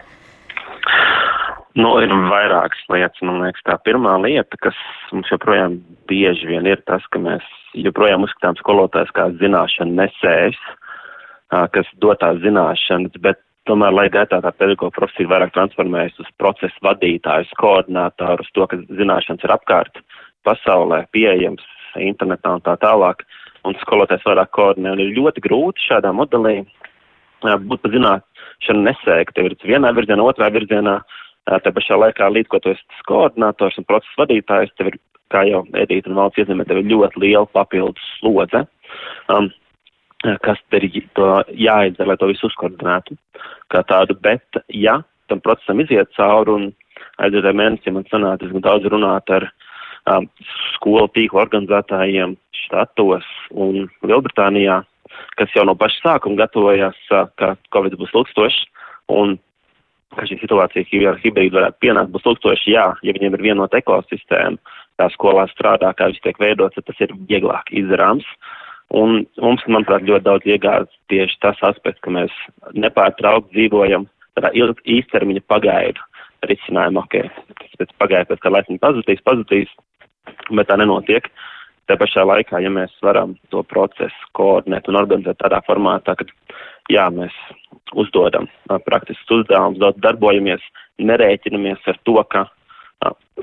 [1.79, 3.21] Nu, ir vairākas lietas.
[3.23, 4.77] Man liekas, tā pirmā lieta, kas
[5.13, 5.77] mums joprojām
[6.11, 7.45] bieži vien ir tas, ka mēs
[7.79, 10.59] joprojām uzskatām skolotājs kā zināšanu nesējs,
[11.71, 16.83] kas dod tās zināšanas, bet tomēr, lai gaitā tā pedagoģa profesija vairāk transformējas uz procesu
[16.83, 20.03] vadītāju, koordinātoru, uz to, ka zināšanas ir apkārt
[20.47, 21.63] pasaulē, pieejams
[22.01, 23.23] internetā un tā tālāk,
[23.67, 26.61] un skolotājs vairāk koordinē, un ir ļoti grūti šādā modelī
[27.41, 28.30] būt pa zināšanu
[28.69, 30.99] nesēju, ka tev ir vienā virzienā, otrā virzienā,
[31.49, 34.97] Tā pašā laikā, līdz ko tu esi koordinators un procesa vadītājs, tev ir,
[35.33, 38.61] kā jau Edīta un valsts iezīmē, tev ir ļoti liela papildus slodze,
[39.33, 39.49] um,
[40.45, 43.17] kas ir jāizdara, lai to visu uzkoordinētu
[43.73, 44.99] kā tādu, bet ja
[45.31, 46.69] tam procesam iziet cauri un
[47.23, 49.47] aizvadē mēnesī man sanāca diezgan daudz runāt ar
[50.13, 50.29] um,
[50.75, 54.83] skolu tīklu organizētājiem štatos un Lielbritānijā,
[55.39, 58.59] kas jau no paša sākuma gatavojās, uh, ka Covid būs ilgstošs,
[59.11, 59.37] un
[60.15, 64.59] ka šī situācija ar hibrīdu varētu pienākt, būs tūkstoši jā, ja viņiem ir vienota ekosistēma,
[64.99, 68.27] tā skolā strādā, kā viss tiek veidots, tad tas ir vieglāk izdarāms.
[68.91, 72.33] Un mums, manuprāt, ļoti daudz iegādas tieši tas aspekts, ka mēs
[72.75, 76.03] nepārtraukti dzīvojam tādā īstermiņa pagaidu
[76.49, 77.15] risinājumu, ok,
[77.61, 79.71] tas pēc pagaidu, pēc kā laicīgi pazudīs, pazudīs,
[80.49, 81.29] bet tā nenotiek.
[81.89, 86.27] Te pašā laikā, ja mēs varam to procesu koordinēt un organizēt tādā formātā, ka,
[86.91, 87.35] jā, mēs
[87.97, 88.47] uzdodam
[88.85, 90.63] praktiskus uzdevumus, darbojamies,
[91.01, 92.45] nerēķinamies ar to, ka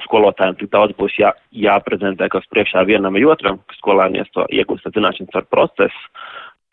[0.05, 4.87] skolotājiem tik daudz būs jā, jāprezentē, kas priekšā vienam vai otram, ka skolēnies to iegūst
[4.95, 6.05] zināšanas ar procesu,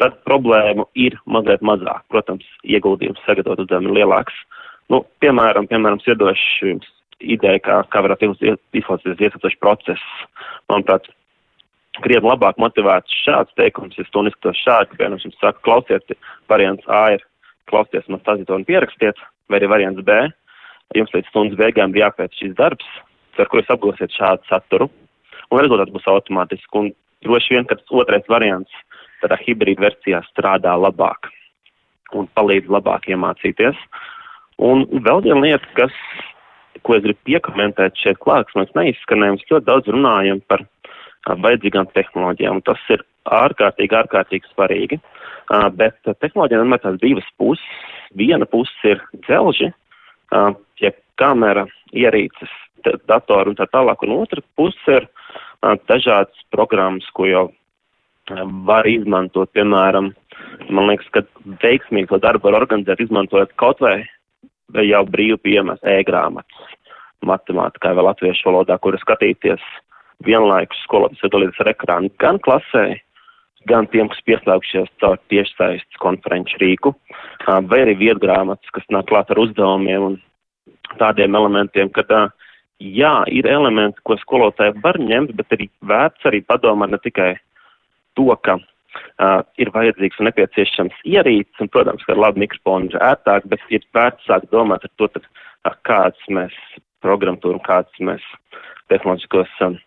[0.01, 2.03] tad problēmu ir mazliet mazāk.
[2.13, 4.37] Protams, ieguldījums sagatavot uzdevumu ir lielāks.
[4.93, 6.89] Nu, piemēram, piemēram, iedošu jums
[7.23, 8.33] ideju, kā, kā varētu
[8.75, 10.03] izklausīties iesaistīts process.
[10.69, 11.07] Manuprāt,
[12.03, 16.17] krietni labāk motivēts šāds teikums, ja stundu izskatos šādi, piemēram, jums saka, klausiet,
[16.51, 17.23] variants A ir
[17.71, 20.25] klausieties man stāstīt un pierakstiet, vai arī variants B
[20.93, 22.85] jums līdz stundas beigām ir jāpēc šis darbs,
[23.39, 24.89] ar ko jūs apgūsiet šādu saturu,
[25.49, 26.69] un rezultāts būs automātiski.
[26.79, 26.91] Un
[27.25, 28.71] droši vien, ka tas otrais variants
[29.23, 31.31] tādā hibrīda versijā strādā labāk
[32.15, 33.79] un palīdz labāk iemācīties.
[34.61, 35.95] Un vēl viena lieta, kas,
[36.85, 40.63] ko es gribu piekomentēt šeit klāt, kas mēs neizskanējam, mēs ļoti daudz runājam par
[41.25, 44.99] vajadzīgām tehnoloģijām, tas ir ārkārtīgi, ārkārtīgi svarīgi.
[45.45, 47.65] Uh, bet tehnoloģijām vienmēr tās divas puses.
[48.17, 49.71] Viena puse ir dzelži,
[50.33, 52.51] uh, ja kamera, ierīces,
[53.09, 58.87] datori un tā tālāk, un otra puse ir uh, dažādas programmas, ko jau uh, var
[58.89, 60.13] izmantot, piemēram,
[60.69, 61.25] man liekas, ka
[61.63, 63.99] veiksmīgi to darbu var organizēt, izmantojot kaut vai
[64.85, 66.73] jau brīvi pieejamas e-grāmatas
[67.25, 69.61] matemātikai vai latviešu valodā, kura skatīties
[70.25, 72.85] vienlaikus skolotājs sadalīties ar ekrānu gan klasē,
[73.69, 76.93] gan tiem, kas pieslēgšies caur tiešsaistes konferenču rīku,
[77.45, 80.19] vai arī vietgrāmatas, kas nāk klāt ar uzdevumiem un
[81.01, 82.21] tādiem elementiem, ka tā,
[82.79, 87.31] jā, ir elementi, ko skolotāji var ņemt, bet arī vērts arī padomāt ne tikai
[88.15, 93.01] to, ka uh, ir vajadzīgs un nepieciešams ierīces, un, protams, ka ar labu mikrofonu ir
[93.01, 96.55] ērtāk, bet ir vērts sākt domāt ar to, tad, uh, kādas mēs
[97.05, 98.23] programmatūru un kādas mēs
[98.91, 99.77] tehnoloģiskos um,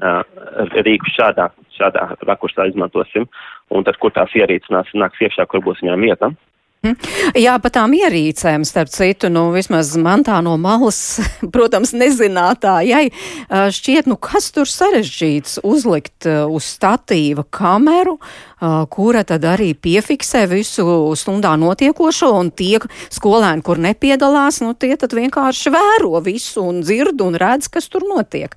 [0.00, 3.28] rīkus šādā, šādā rakursā izmantosim,
[3.70, 6.34] un tad, kur tās ierīces nāks, iekšā, kur būs viņām vieta.
[6.84, 7.32] Mhm.
[7.40, 11.16] Jā, par tām ierīcēm, starp citu, nu, vismaz man tā no malas,
[11.54, 13.08] protams, nezinātājai,
[13.48, 18.18] šķiet, nu, kas tur sarežģīts uzlikt uz statīva kameru,
[18.90, 20.86] kura tad arī piefiksē visu
[21.18, 22.78] stundā notiekošo, un tie
[23.12, 28.06] skolēni, kur nepiedalās, nu, tie tad vienkārši vēro visu un dzird un redz, kas tur
[28.08, 28.54] notiek.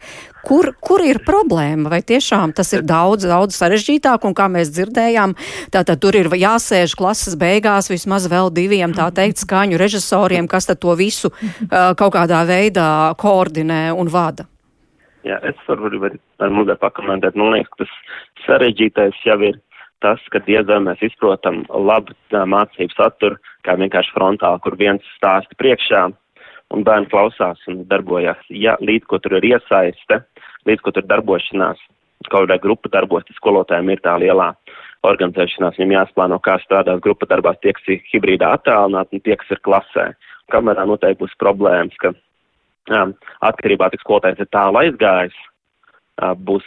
[0.47, 1.89] Kur, kur ir problēma?
[1.91, 5.35] Vai tiešām tas ir daudz, daudz sarežģītāk, un kā mēs dzirdējām,
[5.73, 10.79] tātad tur ir jāsēž klases beigās vismaz vēl diviem, tā teikt, skaņu režisoriem, kas tad
[10.83, 14.47] to visu uh, kaut kādā veidā koordinē un vada?
[15.27, 17.35] Jā, es varu arī ar mazliet pakomentēt.
[17.35, 17.95] Man liekas, ka tas
[18.45, 19.57] sarežģītais jau ir
[20.03, 26.07] tas, ka diezgan mēs izprotam labu mācību saturu, kā vienkārši frontāli, kur viens stāsta priekšā
[26.75, 28.39] un bērni klausās un darbojas.
[28.49, 30.21] Ja līdz ko tur ir iesaiste,
[30.67, 31.79] līdz ko tur darbošanās,
[32.27, 34.51] kaut kādā grupa darbos, tad skolotājiem ir tā lielā
[35.07, 39.53] organizēšanās, viņam jāsplāno, kā strādās grupa darbās tie, kas ir hibrīdā attālināt un tie, kas
[39.53, 40.07] ir klasē.
[40.51, 42.13] Kamerā noteikti būs problēmas, ka
[42.95, 43.13] um,
[43.45, 45.37] atkarībā, cik skolotājs ir tālu aizgājis,
[46.47, 46.65] būs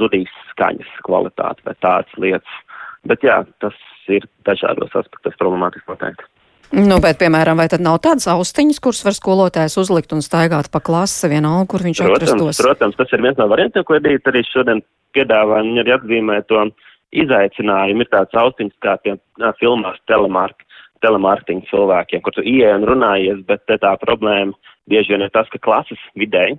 [0.00, 2.60] zudīs skaņas kvalitāte vai tādas lietas.
[3.08, 3.76] Bet jā, tas
[4.10, 6.28] ir dažādos aspektos problemātiski noteikti.
[6.72, 10.80] Nu, bet, piemēram, vai tad nav tādas austiņas, kuras var skolotājs uzlikt un staigāt pa
[10.80, 12.60] klasi vienalga, kur viņš protams, atrastos?
[12.64, 14.80] Protams, tas ir viens no variantiem, ko Edīte arī šodien
[15.12, 16.64] piedāvā, viņa arī atzīmē to
[17.12, 18.06] izaicinājumu.
[18.06, 19.18] Ir tāds austiņas kā pie
[19.60, 20.64] filmās telemark,
[21.04, 24.56] telemārketinga cilvēkiem, kur tu ieej un runājies, bet tā problēma
[24.88, 26.56] bieži vien ir tas, ka klases vidēji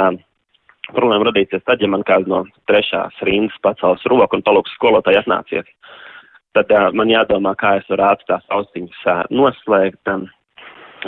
[0.00, 0.18] um,
[0.92, 5.70] Problēma radīsies tad, ja man kāds no trešās rindas pacels roku un palūks skolotāji atnāciet.
[6.54, 10.28] Tad uh, man jādomā, kā es varu ātri tās austiņas uh, noslēgt, um,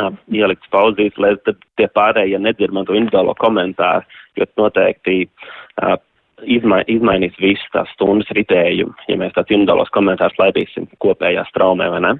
[0.01, 4.03] uh, ielikt pauzīt, lai tie pārējie nedzird man to individuālo komentāru,
[4.41, 5.99] jo noteikti uh,
[6.43, 12.03] izmai, izmainīs visu tās stundas ritējumu, ja mēs tāds individuālos komentārus laidīsim kopējā straumē, vai
[12.09, 12.17] ne?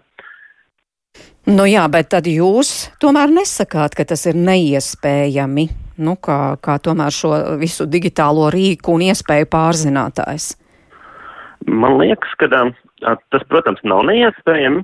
[1.47, 5.69] Nu jā, bet tad jūs tomēr nesakāt, ka tas ir neiespējami,
[6.03, 10.49] nu kā, kā tomēr šo visu digitālo rīku un iespēju pārzinātājs.
[11.71, 14.83] Man liekas, ka tas, protams, nav neiespējami,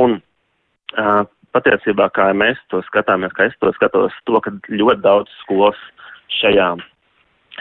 [0.00, 1.24] un uh,
[1.56, 5.80] patiesībā, kā mēs to skatāmies, kā es to skatos, to, ka ļoti daudz skolas
[6.40, 6.74] šajā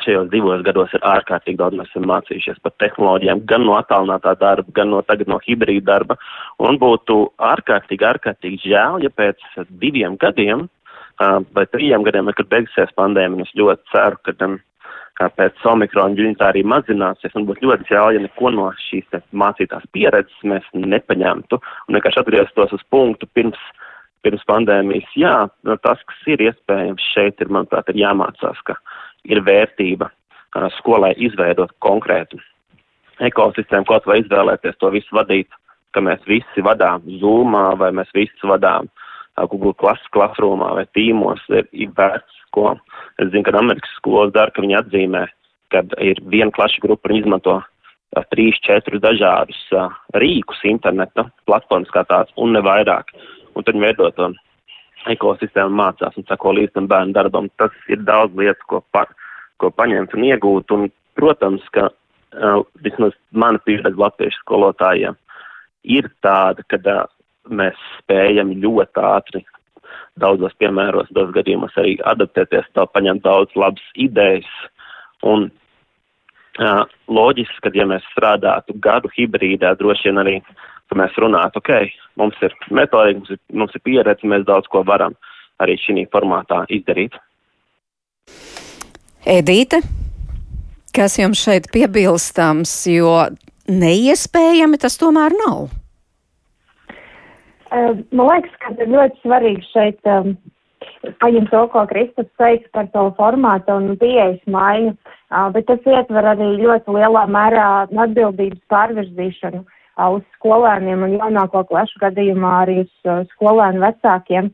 [0.05, 1.77] šajos divos gados ir ārkārtīgi daudz.
[1.77, 6.17] Mēs esam mācījušies par tehnoloģijām, gan no attālinātā darba, gan no tagad no hibrīda darba.
[6.63, 7.19] Un būtu
[7.51, 9.43] ārkārtīgi, ārkārtīgi žēl, ja pēc
[9.81, 10.69] diviem gadiem
[11.53, 14.55] vai trījiem gadiem, kad beigsies pandēmija, es ļoti ceru, ka um,
[15.37, 20.47] pēc omikrona tā arī mazināsies un būtu ļoti žēl, ja neko no šīs mācītās pieredzes
[20.47, 23.59] mēs nepaņemtu un vienkārši atgrieztos uz punktu pirms
[24.21, 28.75] pirms pandēmijas, jā, nu, tas, kas ir iespējams šeit, ir, manuprāt, ir jāmācās, ka
[29.29, 30.09] ir vērtība
[30.77, 32.39] skolai izveidot konkrētu
[33.21, 35.47] ekosistēmu, kaut vai izvēlēties to visu vadīt,
[35.95, 38.89] ka mēs visi vadām Zoomā vai mēs visi vadām
[39.49, 42.73] Google Class, Classroomā vai tīmos, ir, ir vērts, ko
[43.21, 45.25] es zinu, ka Amerikas skolas dara, ka viņi atzīmē,
[45.71, 47.61] ka ir viena klašu grupa, viņi izmanto
[48.33, 49.59] trīs, četrus dažādus
[50.19, 53.13] rīkus interneta platformas kā tāds un ne vairāk.
[53.55, 54.11] Un tad viņi veido
[55.03, 57.49] to ekosistēmu mācās un sako līdz tam bērnu darbam.
[57.57, 59.05] Tas ir daudz lietas, ko, pa,
[59.57, 60.71] ko paņemt un iegūt.
[60.71, 65.17] Un, protams, ka uh, vismaz mana pieredze latviešu skolotājiem
[65.83, 67.07] ir tāda, ka uh,
[67.49, 69.45] mēs spējam ļoti ātri
[70.21, 74.49] daudzos piemēros, daudzos gadījumos arī adaptēties, tā paņemt daudz labas idejas.
[75.23, 75.49] Un
[76.59, 80.37] uh, loģiski, ka ja mēs strādātu gadu hibrīdā, droši vien arī
[80.91, 81.71] ka mēs runātu, ok,
[82.19, 85.15] mums ir metodika, mums ir, mums ir pieredze, mēs daudz ko varam
[85.63, 87.15] arī šī formātā izdarīt.
[89.31, 89.79] Edīte,
[90.95, 93.13] kas jums šeit piebilstams, jo
[93.71, 95.69] neiespējami tas tomēr nav?
[97.71, 100.33] Man liekas, ka ļoti svarīgi šeit um,
[101.21, 106.33] paņemt to, ko Kristaps teica par to formātu un pieejas maiņu, uh, bet tas ietver
[106.33, 109.61] arī ļoti lielā mērā atbildības pārvirzīšanu.
[109.61, 109.77] Uh,
[110.09, 114.51] uz skolēniem un jaunāko klašu gadījumā arī uz skolēnu vecākiem.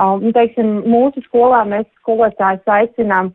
[0.00, 3.32] Un, teiksim, mūsu skolā mēs skolotājus aicinām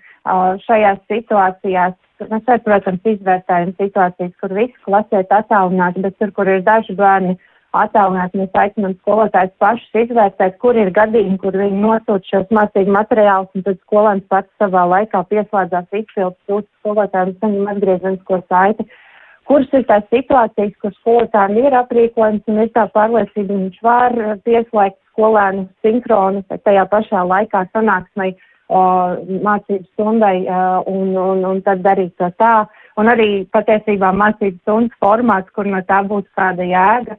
[0.66, 1.98] šajās situācijās.
[2.30, 6.96] Mēs, arī, protams, izvērtējam situācijas, kur visi klasē ir attālināti, bet tur, kur ir daži
[6.96, 7.36] bērni
[7.76, 13.52] attālināti, mēs aicinām skolotājus pašus izvērtēt, kur ir gadījumi, kur viņi nosūta šos mācību materiālus,
[13.52, 18.88] un tad skolēns pats savā laikā pieslēdzās izpildus, sūta skolotājiem saņem atgriezenisko saiti.
[18.88, 19.02] Uh,
[19.50, 25.00] kuras ir tās situācijas, kur skolotājiem ir aprīkojums un ir tā pārliecība, viņš var pieslēgt
[25.14, 28.34] skolēnu sinhronu tajā pašā laikā sanāksmai
[28.70, 30.46] mācību stundai
[30.90, 32.66] un, un, un tad darīt to tā.
[32.98, 37.18] Un arī patiesībā mācību stundas formāts, kur no tā būtu kāda jēga.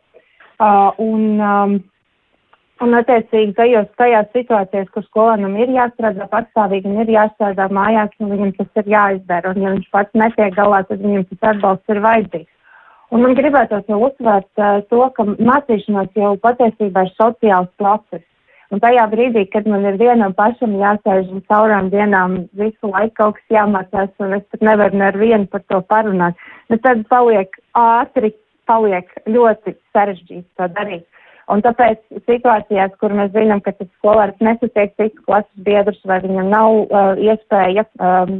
[0.99, 1.77] Un, um,
[2.85, 8.29] Un, attiecīgi, tajos, tajās situācijās, kur skolēnam ir jāstrādā patstāvīgi un ir jāstrādā mājās, nu,
[8.35, 9.55] viņam tas ir jāizdara.
[9.55, 12.53] Un, ja viņš pats netiek galā, tad viņam tas atbalsts ir vajadzīgs.
[13.15, 18.27] Un man gribētos jau uzsvērt uh, to, ka mācīšanās jau patiesībā ir sociāls process.
[18.75, 23.37] Un tajā brīdī, kad man ir vienam pašam jāsēž un caurām dienām visu laiku kaut
[23.39, 27.55] kas jāmācās, un es pat nevaru ne ar vienu par to parunāt, nu tad paliek
[27.79, 28.35] ātri,
[28.67, 31.07] paliek ļoti sarežģīti to darīt.
[31.55, 36.51] Un tāpēc situācijās, kur mēs zinām, ka tas skolēns nesatiek citus klases biedrus vai viņam
[36.51, 38.33] nav uh, iespēja um,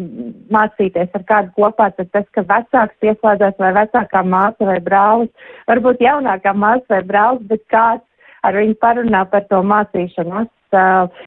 [0.51, 5.31] mācīties ar kādu kopā, tad tas, ka vecāks pieslēdzas vai vecākā māsa vai brālis,
[5.71, 8.03] varbūt jaunākā māsa vai brālis, bet kāds
[8.43, 11.25] ar viņu parunā par to mācīšanos, uh,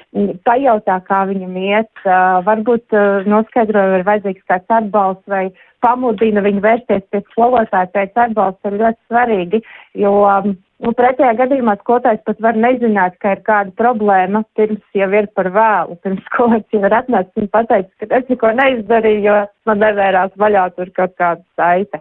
[0.48, 5.46] pajautā, kā viņam iet, uh, varbūt uh, noskaidro, vai ir vajadzīgs kāds atbalsts vai
[5.80, 7.92] pamudina viņu vērsties pie skolotāja.
[7.96, 9.68] Pēc atbalsta ir ļoti svarīgi,
[10.04, 15.10] jo um, Nu, pretējā gadījumā skolotājs pat var nezināt, ka ir kāda problēma, pirms jau
[15.12, 19.40] ir par vēlu, pirms skolotājs jau ir atnācis un pateicis, ka es neko neizdarīju, jo
[19.68, 22.00] man nevērās vaļā tur kaut kāda saita.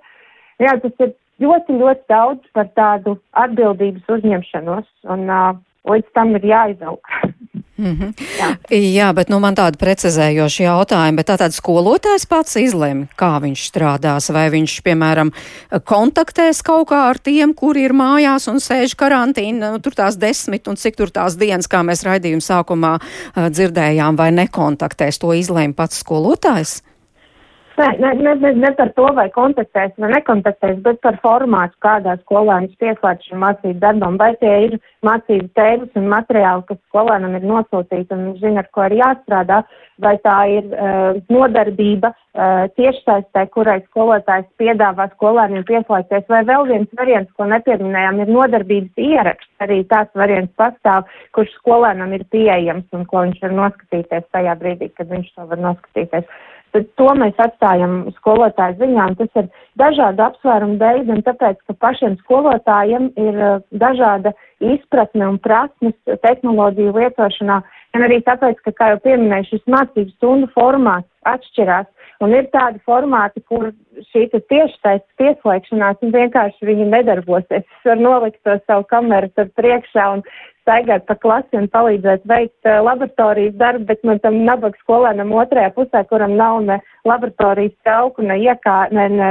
[0.62, 1.10] Jā, tas ir
[1.42, 5.50] ļoti, ļoti daudz par tādu atbildības uzņemšanos, un uh,
[5.90, 7.12] līdz tam ir jāizaug.
[7.78, 8.12] Mm -hmm.
[8.38, 8.56] Jā.
[8.70, 14.32] Jā, bet nu, man tāda precizējoša jautājuma, bet tātad skolotājs pats izlemj, kā viņš strādās,
[14.32, 15.30] vai viņš, piemēram,
[15.84, 20.68] kontaktēs kaut kā ar tiem, kuri ir mājās un sēž karantīna, nu, tur tās desmit
[20.68, 25.74] un cik tur tās dienas, kā mēs raidījuma sākumā uh, dzirdējām, vai nekontaktēs, to izlemj
[25.74, 26.82] pats skolotājs?
[27.78, 32.72] Ne, ne, ne, ne par to, vai kontaktēs vai nekontaktēs, bet par formātu, kādā skolēns
[32.82, 34.74] pieslēdz šim mācību darbam, vai tie ir
[35.06, 39.60] mācību tēmas un materiāli, kas skolēnam ir nosūtīti un zina, ar ko ir jāstrādā,
[40.02, 46.98] vai tā ir uh, nodarbība uh, tiešsaistē, kurai skolotājs piedāvā skolēniem pieslēgties, vai vēl viens
[46.98, 49.54] variants, ko nepieminējām, ir nodarbības ieraksts.
[49.62, 54.90] Arī tāds variants pastāv, kurš skolēnam ir pieejams un ko viņš var noskatīties tajā brīdī,
[54.98, 56.38] kad viņš to var noskatīties.
[56.74, 59.48] Tad to mēs atstājam skolotāju ziņā, un tas ir
[59.80, 66.94] dažādu apsvērumu dēļ, un tāpēc, ka pašiem skolotājiem ir uh, dažāda izpratne un prasmes tehnoloģiju
[66.96, 67.60] lietošanā,
[67.96, 71.88] un arī tāpēc, ka, kā jau pieminēju, šis mācību stundu formāts atšķirās.
[72.24, 73.68] Un ir tādi formāti, kur
[74.10, 77.62] šī tiešsaistes pieslēgšanās vienkārši viņi nedarbosies.
[77.62, 80.24] Es varu nolikt to savu kameru tur priekšā un
[80.68, 85.70] staigāt pa klasi un palīdzēt veikt uh, laboratorijas darbu, bet man tam nabaga skolēnam otrajā
[85.76, 89.30] pusē, kuram nav ne laboratorijas trauku, ne iekā, ne, ne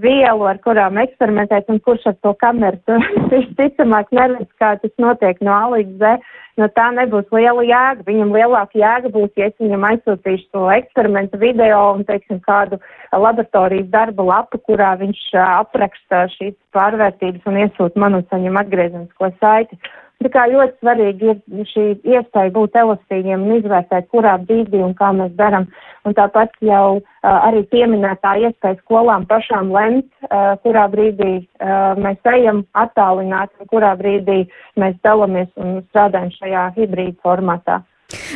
[0.00, 3.00] vielu, ar kurām eksperimentēt, un kurš ar to kameru
[3.32, 6.12] visticamāk neredz, kā tas notiek no A līdz Z,
[6.60, 8.06] no tā nebūs liela jēga.
[8.08, 12.80] Viņam lielāka jēga būs, ja es viņam aizsūtīšu to eksperimentu video un, teiksim, kādu
[13.12, 19.80] laboratorijas darba lapu, kurā viņš apraksta šīs pārvērtības un iesūta man un saņem atgriezenisko saiti.
[20.22, 25.10] Tā kā ļoti svarīgi ir šī iespēja būt elastīgiem un izvērtēt, kurā brīdī un kā
[25.16, 25.66] mēs darām.
[26.06, 32.20] Un tāpat jau uh, arī pieminētā iespēja skolām pašām lemt, uh, kurā brīdī uh, mēs
[32.34, 34.44] ejam attālināt un kurā brīdī
[34.78, 37.82] mēs dalamies un strādājam šajā hibrīda formātā.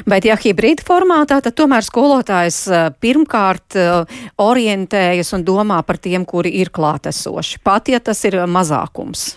[0.09, 2.63] Bet, ja hibrīda formātā, tad tomēr skolotājs
[3.03, 3.77] pirmkārt
[4.41, 9.35] orientējas un domā par tiem, kuri ir klātesoši, pat ja tas ir mazākums.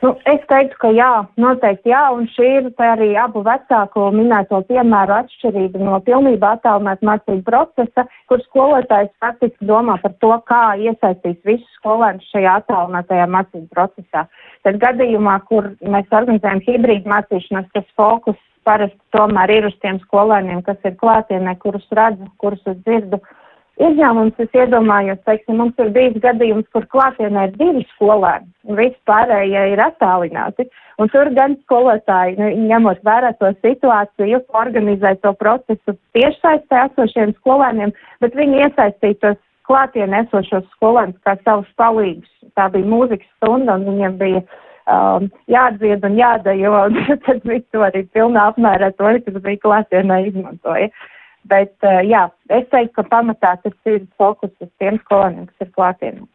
[0.00, 1.08] Nu, es teiktu, ka jā,
[1.40, 7.44] noteikti jā, un šī ir arī abu vecāku minēto piemēru atšķirība no pilnībā attālināt mācību
[7.44, 14.24] procesa, kur skolotājs faktiski domā par to, kā iesaistīt visus skolēnus šajā attālinātajā mācību procesā.
[14.64, 20.64] Tad gadījumā, kur mēs organizējam hibrīdu mācīšanos, tas fokus parasti tomēr ir uz tiem skolēniem,
[20.64, 23.20] kas ir klātienē, kurus redzu, kurus es dzirdu.
[23.20, 23.36] Uh,
[23.80, 28.96] Izņēmums es iedomājos, teiksim, mums ir bijis gadījums, kur klātienē ir divi skolēni, un visi
[29.08, 30.66] pārējie ir attālināti.
[31.00, 37.94] Un tur gan skolotāji, nu, ņemot vērā to situāciju, organizē to procesu tiešsaistē esošiem skolēniem,
[38.20, 39.38] bet viņi iesaistītos
[39.70, 42.28] klātienē esošos skolēnus kā savus palīgus.
[42.58, 48.04] Tā bija mūzikas stunda, un viņiem bija um, jādzied un jādejo, un tad to arī
[48.12, 50.90] pilnā apmērā to, kas bija klātienē izmantoja.
[50.90, 51.08] Uh,
[51.48, 55.72] Bet, uh, jā, es teiktu, ka pamatā tas ir fokus uz tiem skolēniem, kas ir
[55.76, 56.26] klātienē.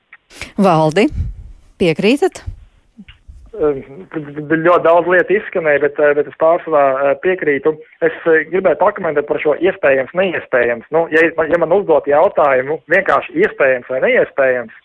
[0.58, 1.08] Valdi,
[1.80, 2.41] piekrītat?
[3.56, 7.72] Ļoti daudz lietu izskanēja, bet, eh, bet es pārsvarā eh, piekrītu.
[8.03, 8.16] Es
[8.51, 10.89] gribēju pakomentēt par šo iespējams, neiespējams.
[10.91, 14.76] Nu, ja, ja man uzdot jautājumu vienkārši iespējams vai neiespējams,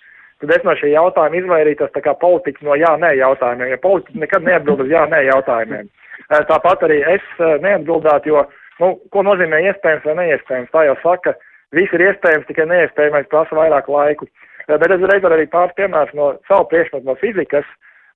[0.41, 4.23] tad es no šī jautājuma izvairītos tā kā politiķis no jā, nē jautājumiem, jo politiķi
[4.23, 5.91] nekad neatbild uz jā, nē jautājumiem.
[6.31, 7.27] Tāpat arī es
[7.65, 8.45] neatbildētu, jo
[8.81, 10.73] Nu, ko nozīmē iespējams vai neiespējams?
[10.73, 11.35] Tā jau saka,
[11.77, 14.29] viss ir iespējams, tikai neiespējamais prasa vairāk laiku.
[14.67, 17.67] Eh, bet es reiz arī pāris piemērus no savu priekšmetu no fizikas,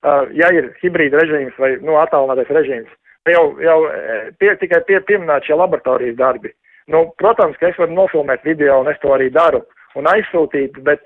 [0.05, 2.91] uh, ja ir hibrīda režīms vai nu, attālinātais režīms.
[3.29, 6.53] Jau, jau eh, pie, tikai pie, pieminēt šie laboratorijas darbi.
[6.93, 9.63] Nu, protams, ka es varu nofilmēt video, un es to arī daru,
[9.97, 11.01] un aizsūtīt, bet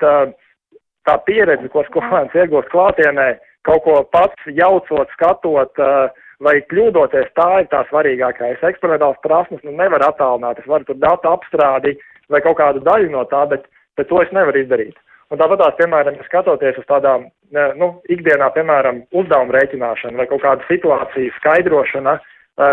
[1.07, 3.29] tā pieredze, ko skolēns iegūst klātienē,
[3.67, 8.53] kaut ko pats jaucot, skatot, uh, vai kļūdoties, tā ir tā svarīgākā.
[8.55, 11.97] Es eksperimentāls prasmes nu, nevaru attālināt, es varu tur datu apstrādi
[12.31, 13.67] vai kaut kādu daļu no tā, bet,
[13.99, 14.97] bet to es nevaru izdarīt.
[15.29, 17.27] Un tāpat tās, piemēram, skatoties uz tādām,
[17.77, 22.15] nu, ikdienā, piemēram, uzdevumu rēķināšanu vai kaut kādu situāciju skaidrošana,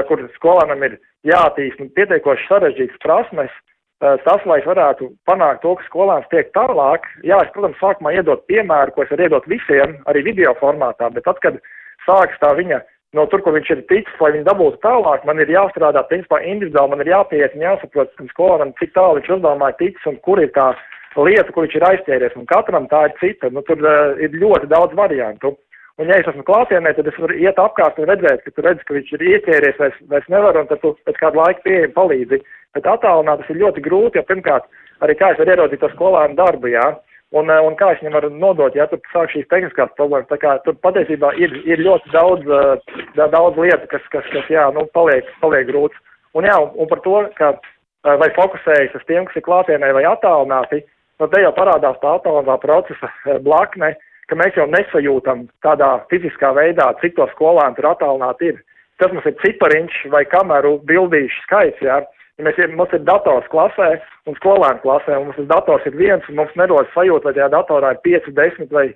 [0.09, 0.97] kur skolēnam ir
[1.29, 3.53] jātīst nu, pietiekoši sarežģītas prasmes,
[4.01, 8.93] tas, lai varētu panākt to, ka skolēns tiek tālāk, jā, es, protams, sākumā iedot piemēru,
[8.93, 11.61] ko es varu iedot visiem, arī video formātā, bet tad, kad
[12.09, 12.81] sāks tā viņa
[13.17, 16.93] no tur, kur viņš ir ticis, lai viņi dabūtu tālāk, man ir jāstrādā, principā, individuāli,
[16.93, 20.43] man ir jāpieiet un jāsaprot, kam skolēnam, cik tālu viņš uzdevumā ir ticis un kur
[20.43, 20.73] ir tā
[21.17, 24.69] lieta, kur viņš ir aizķēries, un katram tā ir cita, nu, tur uh, ir ļoti
[24.73, 25.57] daudz variantu.
[25.97, 28.83] Un, ja es esmu klātienē, tad es varu iet apkārt un redzēt, ka tu redz,
[28.85, 32.41] ka viņš ir ieķēries, vairs, vairs nevar, un tad tu pēc kāda laika pieejami palīdzi.
[32.77, 34.69] Bet attālināt tas ir ļoti grūti, jo pirmkārt,
[35.07, 36.85] arī kā es varu ieraudzīt to skolēnu darbu, jā,
[37.33, 40.29] un, eh, un kā es viņam varu nodot, ja tur sāk šīs tehniskās problēmas.
[40.31, 42.77] Tā kā tur patiesībā ir, ir ļoti daudz, uh,
[43.17, 45.97] daudz lietu, kas, kas, kas jā, nu, paliek, paliek grūts.
[46.37, 50.05] Un jā, un, par to, ka uh, vai fokusējas uz tiem, kas ir klātienē vai
[50.09, 50.83] attālināti,
[51.21, 53.95] nu, te jau parādās tā attālinātā procesa blakne,
[54.31, 58.63] ka mēs jau nesajūtam tādā fiziskā veidā, cik to skolēnu tur attālināti ir.
[58.97, 62.01] Tas mums ir cipariņš vai kameru bildīšu skaits, jā.
[62.01, 63.97] Ja mēs, mums ir dators klasē
[64.29, 67.51] un skolēnu klasē, un mums tas dators ir viens, un mums nerodas sajūta, vai tajā
[67.55, 68.87] datorā ir 5, 10 vai,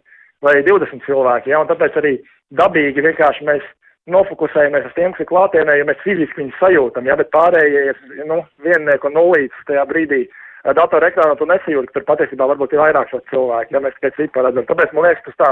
[0.45, 1.53] vai 20 cilvēki.
[1.53, 1.63] Ja?
[1.63, 2.17] Un tāpēc arī
[2.61, 3.65] dabīgi vienkārši mēs
[4.11, 8.25] nofokusējamies uz tiem, kas ir klātienē, ja mēs fiziski viņus sajūtam, ja, bet pārējie ir
[8.29, 10.25] nu, viennieku un nulītes tajā brīdī.
[10.77, 14.11] Datora ekrānā tu nesajūti, ka tur patiesībā varbūt ir vairāk šo cilvēku, ja mēs tikai
[14.19, 14.67] ciparu redzam.
[14.69, 15.51] Tāpēc man liekas, tas tā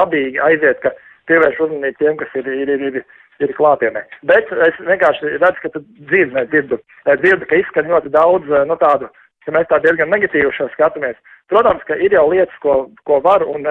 [0.00, 0.90] dabīgi aiziet, ka
[1.30, 3.04] pievērš uzmanību tiem, kas ir, ir, ir, ir
[3.42, 4.02] ir klātienē.
[4.28, 6.80] Bet es vienkārši redzu, ka dzīves nedzirdu.
[7.08, 9.10] Dzirdu, ka izskan ļoti daudz, nu tādu,
[9.46, 11.16] ka mēs tā diezgan negatīvi šo skatāmies.
[11.52, 13.64] Protams, ka ir jau lietas, ko, ko var, un,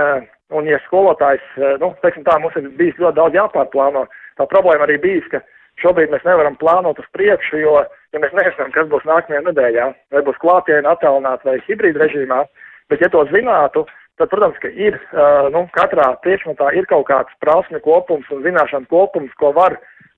[0.56, 1.44] un ja skolotājs,
[1.84, 4.08] nu, teiksim tā, mums ir bijis ļoti daudz jāpārplāno,
[4.40, 5.44] tā problēma arī bijis, ka
[5.84, 7.76] šobrīd mēs nevaram plānot uz priekšu, jo,
[8.16, 12.42] ja mēs nezinām, kas būs nākamajā nedēļā, vai būs klātienē attālināt vai hibrīd režīmā,
[12.90, 13.86] bet ja to zinātu,
[14.18, 18.90] tad, protams, ka ir, uh, nu, katrā priekšmetā ir kaut kāds prasme kopums un zināšanu
[18.92, 19.78] kopums, ko var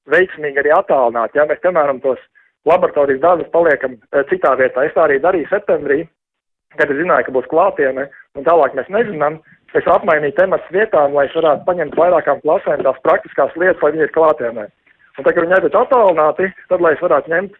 [0.09, 1.35] veiksmīgi arī attālināt.
[1.37, 2.21] Ja mēs, piemēram, tos
[2.69, 6.01] laboratorijas darbus paliekam uh, citā vietā, es tā arī darīju septembrī,
[6.77, 9.39] kad es zināju, ka būs klātiene, un tālāk mēs nezinām,
[9.77, 14.07] es apmainīju temats vietām, lai es varētu paņemt vairākām klasēm tās praktiskās lietas, lai viņi
[14.07, 14.67] ir klātienē.
[15.17, 17.57] Un tā, kad viņi aiziet attālināti, tad, lai es varētu ņemt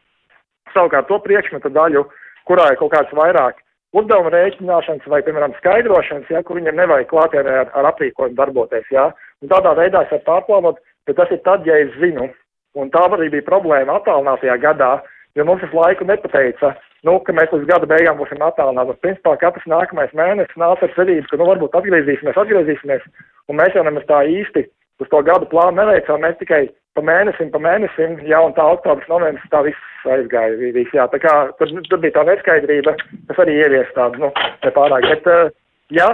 [0.74, 2.06] savukārt to priekšmetu daļu,
[2.50, 3.60] kurā ir kaut kāds vairāk
[3.98, 9.10] uzdevuma rēķināšanas vai, piemēram, skaidrošanas, ja, kur viņam nevajag klātienē ar, ar aprīkojumu darboties, ja.
[9.44, 12.30] Un tādā veidā es varu pārplānot, bet tas ir tad, ja es zinu.
[12.78, 14.92] Un tā arī bija problēma attālinātajā gadā,
[15.36, 16.76] jo mums visu laiku nepateica,
[17.08, 18.98] nu, ka mēs līdz gada beigām būsim attālināti.
[19.02, 23.08] Principā katrs nākamais mēnesis nāca ar cerību, ka, nu, varbūt atgriezīsimies, atgriezīsimies,
[23.50, 24.68] un mēs jau nemaz tā īsti
[25.00, 26.66] uz to gadu plānu neveicām, mēs tikai
[26.97, 30.58] pa mēnesim, pa mēnesim, jā, un tā oktobrs, novembris, tā viss aizgāja.
[30.76, 32.95] Viss, jā, tā kā tur, tur bija tā neskaidrība,
[33.30, 34.32] tas arī ievies tādu, nu,
[34.66, 35.08] nepārāk.
[35.14, 35.54] Bet, uh,
[35.95, 36.10] ja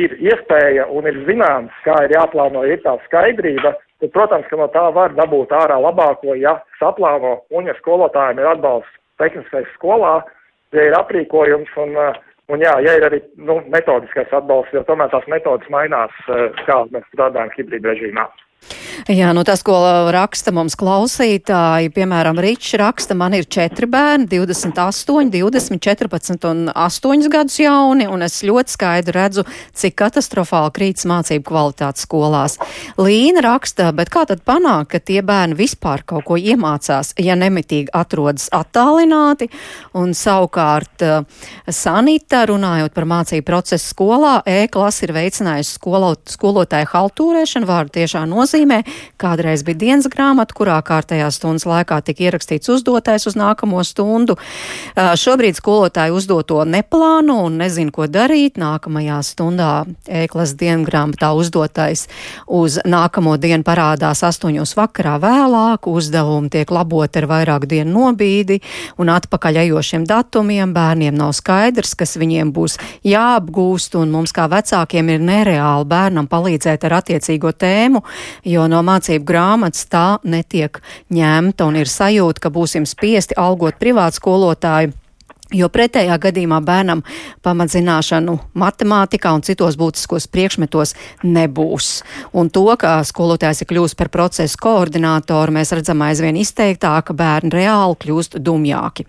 [0.00, 4.70] ir iespēja un ir zināms, kā ir jāplāno, ir tā skaidrība, tad, protams, ka no
[4.72, 10.20] tā var dabūt ārā labāko, ja saplāno un ja skolotājiem ir atbalsts tehniskais skolā,
[10.72, 12.16] ja ir aprīkojums un, uh,
[12.50, 16.82] un jā, ja ir arī nu, metodiskais atbalsts, jo tomēr tās metodas mainās, uh, kā
[16.94, 18.26] mēs strādājam hibrīd režīmā.
[19.08, 19.74] Jā, nu tas, ko
[20.12, 27.30] raksta mums klausītāji, piemēram, Ričs raksta, man ir četri bērni, 28, 20, 14 un 8
[27.32, 29.44] gadus jauni, un es ļoti skaidri redzu,
[29.74, 32.58] cik katastrofāli krītas mācību kvalitātes skolās.
[33.00, 37.90] Līna raksta, bet kā tad panāk, ka tie bērni vispār kaut ko iemācās, ja nemitīgi
[37.96, 39.48] atrodas attālināti,
[39.98, 47.70] un savukārt eh, Sanita, runājot par mācību procesu skolā, E-klasa ir veicinājusi skolot, skolotāju haltūrēšanu,
[47.70, 48.82] vārdu tiešā nozīmē nozīmē.
[49.20, 54.36] Kādreiz bija dienas grāmata, kurā kārtējās stundas laikā tika ierakstīts uzdotais uz nākamo stundu.
[54.96, 58.58] Šobrīd skolotāji uzdoto neplāno un nezinu, ko darīt.
[58.60, 62.08] Nākamajā stundā ēklas diengrāmatā uzdotais
[62.46, 68.60] uz nākamo dienu parādās astoņos vakarā vēlāk, uzdevumi tiek laboti ar vairāku dienu nobīdi
[68.98, 70.74] un atpakaļ ejošiem datumiem.
[70.74, 76.86] Bērniem nav skaidrs, kas viņiem būs jāapgūst, un mums kā vecākiem ir nereāli bērnam palīdzēt
[76.88, 78.02] ar attiecīgo tēmu,
[78.44, 80.80] jo no mācību grāmatas tā netiek
[81.12, 84.94] ņemta un ir sajūta, ka būsim spiesti algot privātu skolotāju.
[85.50, 87.00] Jo pretējā gadījumā bērnam
[87.42, 90.94] pamatzināšanu matemātikā un citos būtiskos priekšmetos
[91.26, 91.88] nebūs.
[92.38, 97.50] Un to, ka skolotājs ir kļūst par procesu koordinātoru, mēs redzam aizvien izteiktāk, ka bērni
[97.56, 99.08] reāli kļūst dumjāki.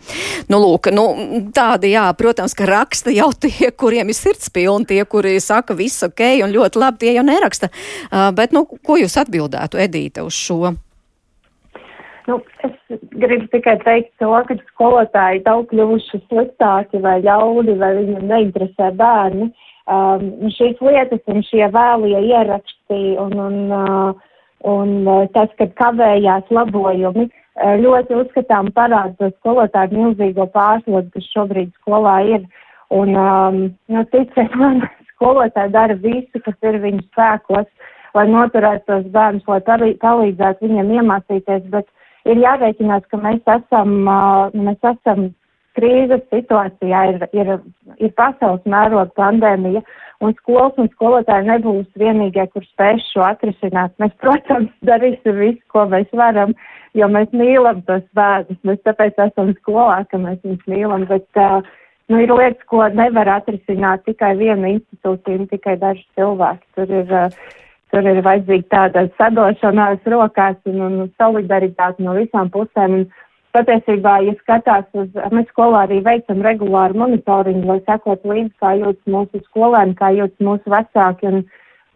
[0.49, 1.05] Nu, lūk, nu,
[1.53, 6.07] tādi, jā, protams, ka raksta jau tie, kuriem ir sirds pilni, tie, kuri saka viss
[6.09, 7.69] ok un ļoti labi, tie jau neraksta.
[8.09, 10.73] Uh, bet, nu, ko jūs atbildētu, Edīte, uz šo?
[12.31, 18.29] Nu, es gribu tikai teikt to, ka skolotāji daudz kļuvuši sliktāki vai ļaudi, vai viņiem
[18.29, 19.49] neinteresē bērni.
[19.91, 24.39] Um, šīs lietas un šie vēlie ieraksti un, un, uh,
[24.71, 31.31] un uh, tas, kad kavējās labojumi, uh, ļoti uzskatām parāda to skolotāju milzīgo pārslodu, kas
[31.35, 32.45] šobrīd skolā ir.
[32.95, 37.67] Un, um, nu, ticiet man, skolotāji dara visu, kas ir viņu spēkos,
[38.15, 39.59] lai noturētu tos bērnus, lai
[40.05, 41.91] palīdzētu viņiem iemācīties, bet
[42.29, 43.95] ir jārēķinās, ka mēs esam,
[44.55, 45.29] mēs esam
[45.77, 47.51] krīzes situācijā, ir, ir,
[48.03, 49.81] ir pasaules mēroga pandēmija,
[50.21, 53.93] un skolas un skolotāji nebūs vienīgie, kur spēs šo atrisināt.
[54.03, 56.53] Mēs, protams, darīsim visu, ko mēs varam,
[56.97, 61.63] jo mēs mīlam tos bērnus, mēs tāpēc esam skolā, ka mēs viņus mīlam, bet, uh,
[62.11, 66.67] nu, ir lietas, ko nevar atrisināt tikai viena institūcija un tikai daži cilvēki.
[66.75, 67.59] Tur ir, uh,
[67.91, 72.93] Tur ir vajadzīga tāda sadošanās rokās un, un solidaritāte no visām pusēm.
[73.01, 73.07] Un
[73.51, 79.11] patiesībā, ja skatās uz, mēs skolā arī veicam regulāru monitoringu, lai sekot līdzi, kā jūtas
[79.15, 81.27] mūsu skolēni, kā jūtas mūsu vecāki.
[81.33, 81.41] Un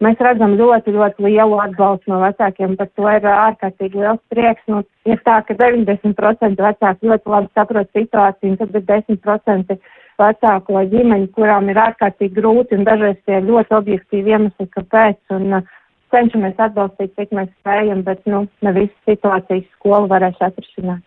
[0.04, 4.68] mēs redzam ļoti, ļoti lielu atbalstu no vecākiem, par to ir ārkārtīgi liels prieks.
[4.68, 9.80] Nu, ir tā, ka 90% vecāki ļoti labi saprot situāciju, un tad ir 10%
[10.20, 15.20] vecāku vai ģimeņu, kurām ir ārkārtīgi grūti un dažreiz tie ļoti objektīvi iemesli, kāpēc.
[15.40, 15.74] Un, uh,
[16.14, 21.02] cenšamies atbalstīt, cik mēs spējam, bet, nu, ne visas situācijas skola varēs atrisināt.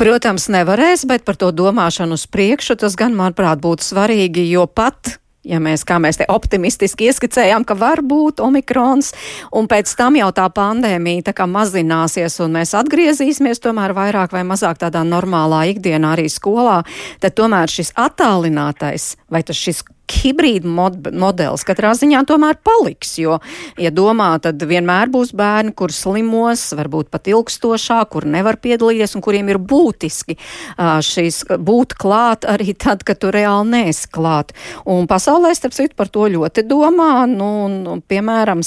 [0.00, 5.18] Protams, nevarēs, bet par to domāšanu uz priekšu tas gan, manuprāt, būtu svarīgi, jo pat
[5.44, 9.12] ja mēs, kā mēs te optimistiski ieskicējām, ka var būt omikrons,
[9.54, 14.44] un pēc tam jau tā pandēmija tā kā mazināsies, un mēs atgriezīsimies tomēr vairāk vai
[14.48, 16.80] mazāk tādā normālā ikdienā arī skolā,
[17.20, 23.38] tad tomēr šis attālinātais, vai tas šis hibrīda mod modelis katrā ziņā tomēr paliks, jo,
[23.80, 29.24] ja domā, tad vienmēr būs bērni, kur slimos, varbūt pat ilgstošāk, kur nevar piedalīties un
[29.24, 30.36] kuriem ir būtiski
[30.78, 34.54] šīs būt klāt arī tad, kad tu reāli neesi klāt.
[34.88, 38.62] Un pasaulē, starp citu, par to ļoti domā, nu, un, piemēram,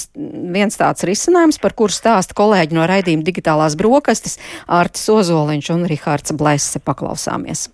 [0.54, 6.36] viens tāds risinājums, par kur stāsta kolēģi no raidījuma digitālās brokastis, Ārtis Ozoliņš un Rihards
[6.38, 6.84] Blese.
[6.88, 7.68] Paklausāmies!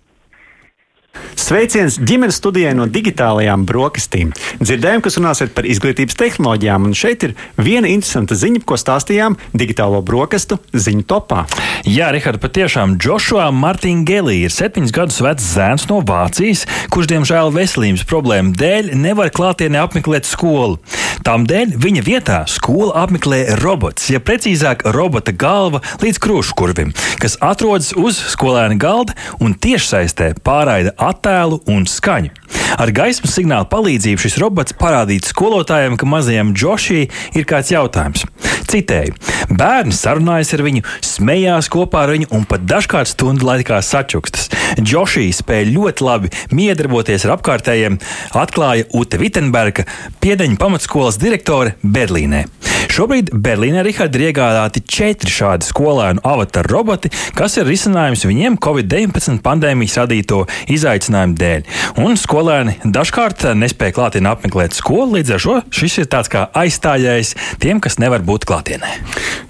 [1.34, 4.30] Sveiciens ģimenes studijai no digitālajām brokastīm.
[4.62, 10.00] Dzirdējām, kas runāsiet par izglītības tehnoloģijām, un šeit ir viena interesanta ziņa, ko stāstījām digitālo
[10.06, 11.44] brokastu ziņu topā.
[11.84, 18.06] Jā, Rihard, patiešām Joshua Martingeli ir septiņus gadus vecs zēns no Vācijas, kurš, diemžēl, veselības
[18.08, 20.78] problēmu dēļ nevar klātienē apmeklēt skolu.
[21.24, 26.90] Tām dēļ viņa vietā skolu apmeklē robots, ja precīzāk robota galva līdz krūškurvim,
[27.22, 32.32] kas atrodas uz skolēna galda un tiešsaistē pārraida attēlu un skaņu.
[32.74, 37.04] Ar gaismas signālu palīdzību šis robots parādīja skolotājiem, ka mazajam Džošī
[37.38, 38.24] ir kāds jautājums.
[38.70, 39.14] Citēju,
[39.54, 44.48] bērni sarunājas ar viņu, smējās kopā ar viņu un pat dažkārt stundu laikā sačukstas.
[44.80, 48.00] Džošī spēja ļoti labi miedarboties ar apkārtējiem,
[48.34, 49.86] atklāja Ute Vitsenberga,
[50.24, 52.46] piedeņa pamatskolas direktore Berlīnē.
[52.94, 59.40] Šobrīd Berlīnē Rihards ir iegādāti četri šādi skolēnu avatar roboti, kas ir risinājums viņiem Covid-19
[59.44, 61.64] pandēmijas radīto izaicinājumu dēļ.
[62.04, 67.34] Un skolēni dažkārt nespēja klātienē apmeklēt skolu, līdz ar to šis ir tāds kā aizstājējs
[67.62, 68.90] tiem, kas nevar būt klātienē.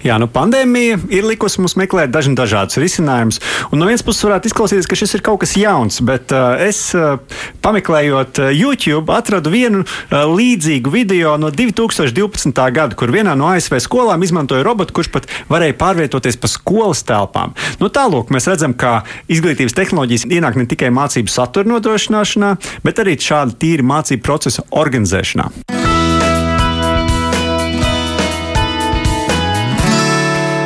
[0.05, 3.39] Jā, nu pandēmija ir likusi mums meklēt dažna dažādus risinājumus.
[3.71, 6.91] Un no vienas puses varētu izklausīties, ka šis ir kaut kas jauns, bet uh, es
[6.97, 7.17] uh,
[7.65, 12.53] pameklējot uh, YouTube, atradu vienu uh, līdzīgu video no 2012.
[12.75, 17.55] gada, kur vienā no ASV skolām izmantoja robotu, kurš pat varēja pārvietoties pa skolas telpām.
[17.81, 18.99] Nu, Tālāk mēs redzam, ka
[19.31, 22.55] izglītības tehnoloģijas ienāk ne tikai mācību satura nodrošināšanā,
[22.85, 25.49] bet arī šāda tīra mācību procesa organizēšanā.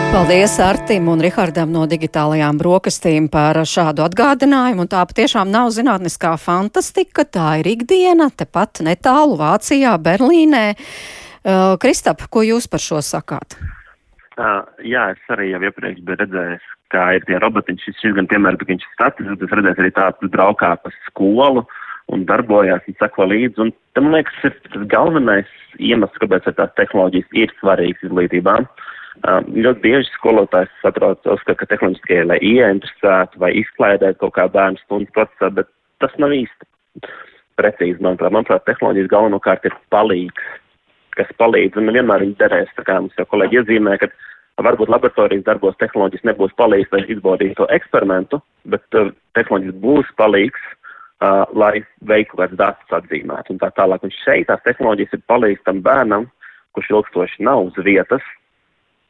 [0.10, 4.88] Paldies Artim un Rihardam no digitālajām brokastīm par šādu atgādinājumu.
[4.90, 10.64] Tā patiešām nav zinātniskā fantastika, tā ir ikdiena, tepat netālu Vācijā, Berlīnē.
[10.76, 13.54] Uh, Kristap, ko jūs par šo sakāt?
[14.40, 17.82] Uh, jā, es arī jau iepriekš biju redzējis, kā ir tie robotiņi.
[17.84, 21.66] Šis, šis gan piemēram, ka viņš ir statisks, es redzēju arī tādu braukā pa skolu
[22.14, 23.66] un darbojās un seko līdzi.
[23.66, 28.70] Un tam, man liekas, ir tas galvenais iemesls, kāpēc tās tehnoloģijas ir svarīgas izglītībām.
[29.28, 34.80] Um, ļoti bieži skolotājs satrauc, uzskata, ka tehnoloģiskie, lai ieinteresētu vai izklaidētu kaut kā bērnu
[34.86, 35.68] stundu procesā, bet
[36.00, 37.04] tas nav īsti
[37.60, 38.32] precīzi, manuprāt.
[38.32, 40.48] Manuprāt, tehnoloģijas galvenokārt ir palīgs,
[41.20, 44.10] kas palīdz, un vienmēr viņi derēs, tā kā mums jau kolēģi iezīmē, ka
[44.64, 48.42] varbūt laboratorijas darbos tehnoloģijas nebūs palīgs, lai izbaudītu to eksperimentu,
[48.72, 50.66] bet uh, tehnoloģijas būs palīgs,
[51.24, 51.80] uh, lai
[52.12, 54.04] veiktu kāds datus atzīmēt un tā tālāk.
[54.04, 56.28] Un šeit tās tehnoloģijas ir palīgs tam bērnam,
[56.78, 58.26] kurš ilgstoši nav uz vietas,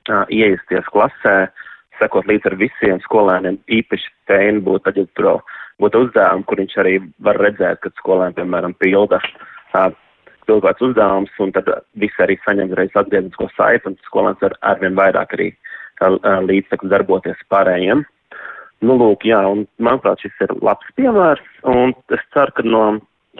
[0.09, 1.37] uh, ieisties klasē,
[1.99, 5.39] sekot līdz ar visiem skolēniem, īpaši fēni būtu tad, ja pro
[5.81, 9.89] būtu uzdevumi, kur viņš arī var redzēt, kad skolēni, piemēram, pilda uh,
[10.49, 11.69] pilda kāds uzdevums, un tad
[12.01, 17.45] visi arī saņem reiz atgrieznisko saiti, un skolēns var arvien vairāk arī uh, līdztekus darboties
[17.53, 18.03] pārējiem.
[18.85, 22.83] Nu, lūk, jā, un manuprāt, šis ir labs piemērs, un es ceru, ka no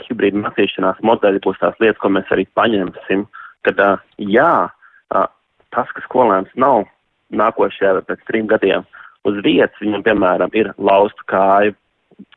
[0.04, 3.26] hibrīda mācīšanās modeļa būs tās lietas, ko mēs arī paņemsim,
[3.68, 5.28] kad, uh, jā, uh,
[5.76, 6.86] tas, ka skolēns nav
[7.30, 8.86] nākošajā pēc trim gadiem
[9.28, 11.76] uz vietas, viņam, piemēram, ir lausta kāja,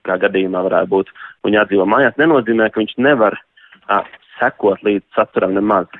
[0.06, 1.10] kā gadījumā varētu būt,
[1.46, 3.38] un jādzīvo mājās, nenozīmē, ka viņš nevar
[3.90, 4.02] a,
[4.38, 5.90] sekot līdz saturam nemaz.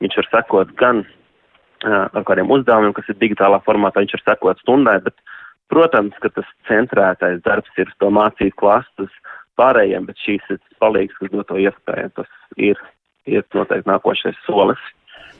[0.00, 1.04] Viņš var sekot gan
[1.84, 5.16] a, ar kādiem uzdevumiem, kas ir digitālā formātā, viņš var sekot stundai, bet,
[5.72, 9.12] protams, ka tas centrētais darbs ir to mācīt klasas
[9.60, 12.14] pārējiem, bet šīs ir palīgs, kas dod to iespēju.
[12.16, 12.80] Tas ir,
[13.28, 14.80] ir noteikti nākošais solis.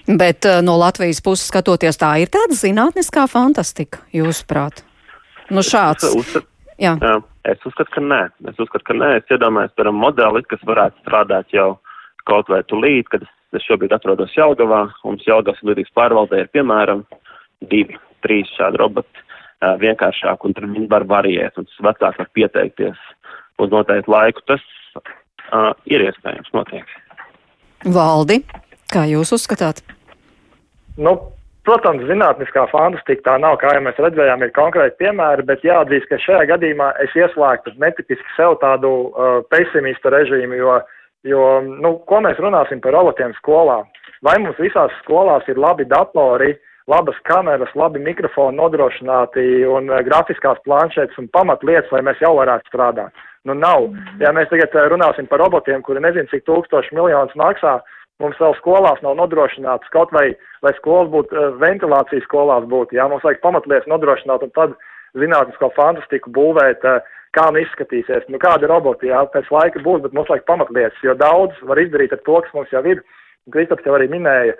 [0.06, 4.84] Bet uh, no Latvijas puses skatoties, tā ir tāda zinātniskā fantastika, jūsuprāt?
[5.52, 6.06] Nu, šāds.
[6.06, 6.46] Es, uzskat,
[6.80, 6.94] jā.
[7.02, 7.14] Jā,
[7.52, 8.20] es uzskatu, ka nē.
[8.50, 9.10] Es uzskatu, ka nē.
[9.20, 11.72] Es iedomājos, piemēram, modeli, kas varētu strādāt jau
[12.28, 14.86] kaut vai tulīt, kad es, es šobrīd atrodos Jelgavā.
[15.04, 17.04] Mums Jelgavas līdzīgas pārvaldē ir, piemēram,
[17.72, 22.30] divi, trīs šādi roboti uh, vienkāršāk, un tad viņi var variēt, un tas vecāks var
[22.36, 23.08] pieteikties
[23.60, 24.44] uz noteiktu laiku.
[24.50, 24.64] Tas
[24.96, 27.04] uh, ir iespējams noteikti.
[27.94, 28.42] Valdi,
[28.92, 29.80] kā jūs uzskatāt?
[31.00, 31.14] Nu,
[31.64, 36.20] protams, zinātniskā fantastika tā nav, kā jau mēs redzējām, ir konkrēti piemēri, bet jāatzīst, ka
[36.20, 40.78] šajā gadījumā es ieslēgtu netipiski sev tādu uh, pesimistu režīmu, jo
[41.28, 43.82] Jo, nu, ko mēs runāsim par robotiem skolā?
[44.24, 46.54] Vai mums visās skolās ir labi datori,
[46.88, 52.72] labas kameras, labi mikrofoni nodrošināti un uh, grafiskās planšetes un pamatlietas, lai mēs jau varētu
[52.72, 53.26] strādāt?
[53.48, 53.88] Nu, nav.
[54.20, 57.78] Ja mēs tagad runāsim par robotiem, kuri nezinu, cik tūkstoši miljonus maksā,
[58.20, 60.26] mums vēl skolās nav nodrošināts kaut vai,
[60.64, 64.76] lai skolas būtu, ventilācija skolās būtu, jā, mums vajag pamatlietas nodrošināt un tad
[65.20, 66.84] zinātnisko fantastiku būvēt,
[67.36, 71.14] kā nu izskatīsies, nu kādi roboti, jā, pēc laika būs, bet mums vajag pamatlietas, jo
[71.18, 73.02] daudz var izdarīt ar to, kas mums jau ir.
[73.50, 74.52] Kristaps jau arī minēja.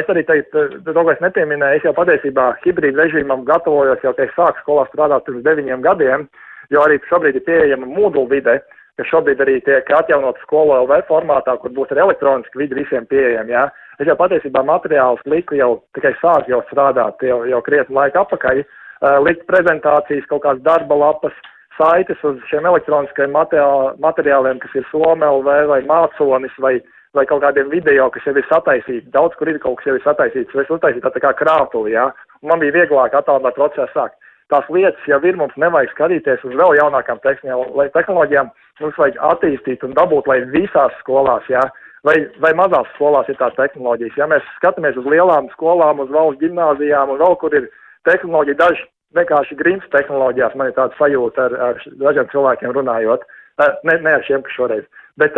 [0.00, 4.30] Es arī teicu, to, ko es nepieminēju, es jau patiesībā hibrīdu režīmam gatavojos jau, es
[4.36, 6.28] sāku skolā strādāt pirms deviņiem gadiem,
[6.72, 8.60] jo arī šobrīd ir pieejama mūdulu vide,
[8.96, 13.52] kas šobrīd arī tiek atjaunot skolu LV formātā, kur būs arī elektroniski vidi visiem pieejami.
[13.56, 13.66] Ja?
[14.00, 18.62] Es jau patiesībā materiālus liku jau tikai sāku jau strādāt jau, jau krietni laika apakaļ,
[18.62, 21.36] uh, likt prezentācijas, kaut kādas darba lapas,
[21.80, 26.76] saites uz šiem elektroniskajiem materiāliem, kas ir SOMLV vai māconis vai,
[27.16, 29.08] vai kaut kādiem video, kas jau ir sataisīti.
[29.16, 31.96] Daudz, kur ir kaut kas jau ir sataisīts, vai es uztaisīju tā, tā kā krātuli,
[31.96, 32.10] jā.
[32.44, 34.20] Man bija vieglāk attālināt procesu sākt
[34.50, 38.50] tās lietas jau ir, mums nevajag skatīties uz vēl jaunākām tehnoloģijām,
[38.82, 41.62] mums vajag attīstīt un dabūt, lai visās skolās, jā,
[42.06, 44.18] vai, vai mazās skolās ir tās tehnoloģijas.
[44.18, 47.68] Ja mēs skatāmies uz lielām skolām, uz valsts gimnāzijām un vēl kur ir
[48.08, 53.24] tehnoloģija, daži vienkārši grīns tehnoloģijās, man ir tāda sajūta ar, ar dažiem cilvēkiem runājot,
[53.60, 54.86] ne, ne ar šiem, kas šoreiz.
[55.20, 55.34] Bet,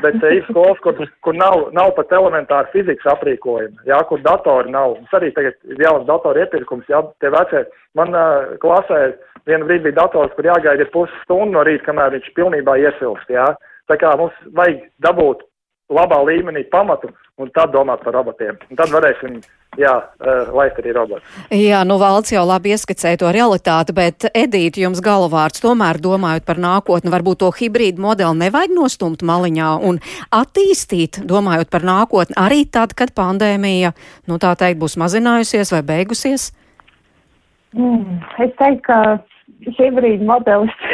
[0.00, 0.96] bet ir skolas, kur,
[1.26, 4.94] kur nav, nav pat elementāra fizikas aprīkojuma, jā, kur datori nav.
[5.00, 7.66] Mums arī tagad ir jauns datoru iepirkums, jā, tie vecie.
[7.98, 8.16] Man
[8.62, 9.00] klasē
[9.48, 13.50] vienu brīdi bija dators, kur jāgaida pusi stundu no rīta, kamēr viņš pilnībā iesilst, jā.
[13.90, 15.44] Tā kā mums vajag dabūt
[15.92, 18.56] labā līmenī pamatu un tad domāt par robotiem.
[18.70, 19.36] Un tad varēsim
[19.76, 21.36] jā, uh, laist arī robotus.
[21.52, 26.60] Jā, nu valsts jau labi ieskicēja to realitāti, bet Edīti jums galvārds tomēr domājot par
[26.62, 30.00] nākotni, varbūt to hibrīdu modeli nevajag nostumt maliņā un
[30.32, 33.92] attīstīt, domājot par nākotni, arī tad, kad pandēmija,
[34.30, 36.50] nu tā teikt, būs mazinājusies vai beigusies?
[37.76, 40.86] Mm, es teiktu, ka hibrīda modelis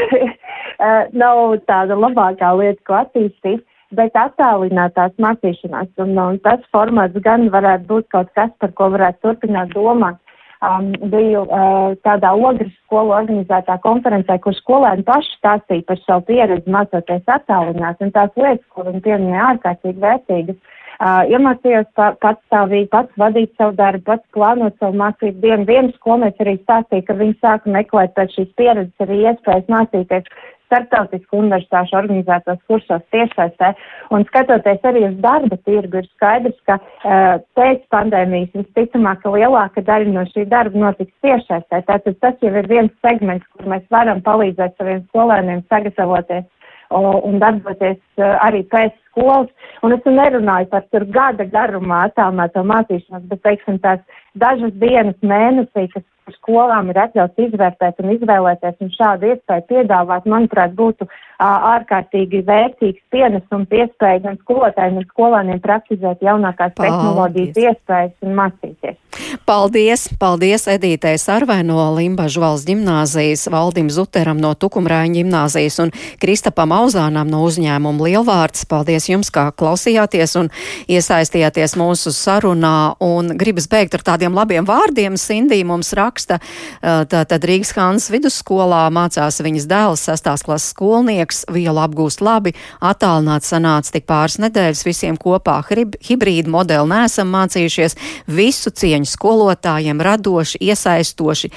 [1.23, 3.63] nav tāda labākā lieta, ko attīstīt
[3.97, 5.93] bet attālinātās mācīšanās.
[6.03, 10.21] Un, un tas formāts gan varētu būt kaut kas, par ko varētu turpināt domāt.
[10.63, 16.71] Um, biju uh, tādā ogres skolu organizētā konferencē, kur skolēni paši stāstīja par savu pieredzi
[16.71, 20.79] mācoties attālināt, un tās lietas, ko viņi pieminēja, ārkārtīgi vērtīgas.
[21.03, 25.67] Uh, iemācījos pa, patstāvīgi, pats vadīt savu darbu, pats plānot savu mācību dienu.
[25.67, 30.31] Vienu skolnieci arī stāstīja, ka viņi sāka meklēt pēc šīs pieredzes arī iespējas mācīties
[30.73, 33.73] starptautisku universitāšu organizētos kursos tiešsaistē.
[34.15, 39.85] Un skatoties arī uz darba tirgu, ir skaidrs, ka uh, pēc pandēmijas visticamāk, ka lielāka
[39.85, 41.85] daļa no šī darba notiks tiešsaistē.
[41.91, 46.49] Tātad tas jau ir viens segments, kur mēs varam palīdzēt saviem skolēniem sagatavoties
[46.93, 49.49] un darboties uh, arī pēc skolas.
[49.85, 54.01] Un es nerunāju par tur gada garumā attālināto mācīšanos, bet, teiksim, tās
[54.39, 56.05] dažas dienas mēnesī, kas
[56.37, 61.09] skolām ir atļauts izvērtēt un izvēlēties, un šādu iespēju piedāvāt, manuprāt, būtu
[61.43, 66.93] ārkārtīgi vērtīgs pienesums iespēja gan skolotājiem, gan skolēniem praktizēt jaunākās paldies.
[66.93, 68.99] tehnoloģijas iespējas un mācīties.
[69.47, 70.07] Paldies!
[70.21, 77.31] Paldies Edītei Sarvai no Limbažu valsts ģimnāzijas, Valdim Zuteram no Tukumrāņa ģimnāzijas un Kristapam Auzānam
[77.33, 78.65] no uzņēmuma Lielvārds.
[78.71, 80.51] Paldies jums, kā klausījāties un
[80.93, 85.19] iesaistījāties mūsu sarunā un gribas beigt ar tādiem labiem vārdiem.
[85.21, 86.39] Sindī mums raksta,
[86.81, 93.95] tātad Rīgas Hānas vidusskolā mācās viņas dēls, sastās klases skolnieks, vielu apgūst labi, attālināt sanāca
[93.97, 97.97] tik pāris nedēļas visiem kopā hibrīdu modeli nesam mācījušies,
[98.31, 101.53] visu cieņu skolotājiem, radoši, iesaistoši,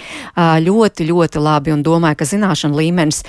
[0.67, 3.23] ļoti, ļoti labi un domāju, ka zināšanu līmenis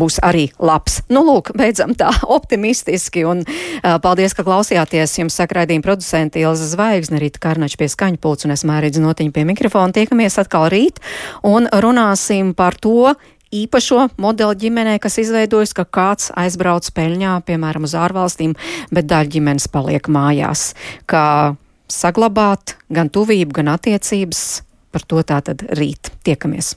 [0.00, 1.00] būs arī labs.
[1.10, 5.18] Nu, lūk, beidzam tā optimistiski un uh, paldies, ka klausījāties.
[5.20, 9.34] Jums saka raidījuma producenti Ilza Zvaigzne, Rīta Karnača pie skaņu pults un es mērīdzu notiņu
[9.34, 9.94] pie mikrofona.
[9.96, 11.02] Tiekamies atkal rīt
[11.46, 13.14] un runāsim par to,
[13.54, 18.56] īpašo modeli ģimenē, kas izveidojas, ka kāds aizbrauc peļņā, piemēram, uz ārvalstīm,
[18.94, 20.70] bet daļa ģimenes paliek mājās.
[21.10, 21.56] Kā
[21.90, 24.44] saglabāt gan tuvību, gan attiecības,
[24.94, 26.76] par to tātad rīt tiekamies.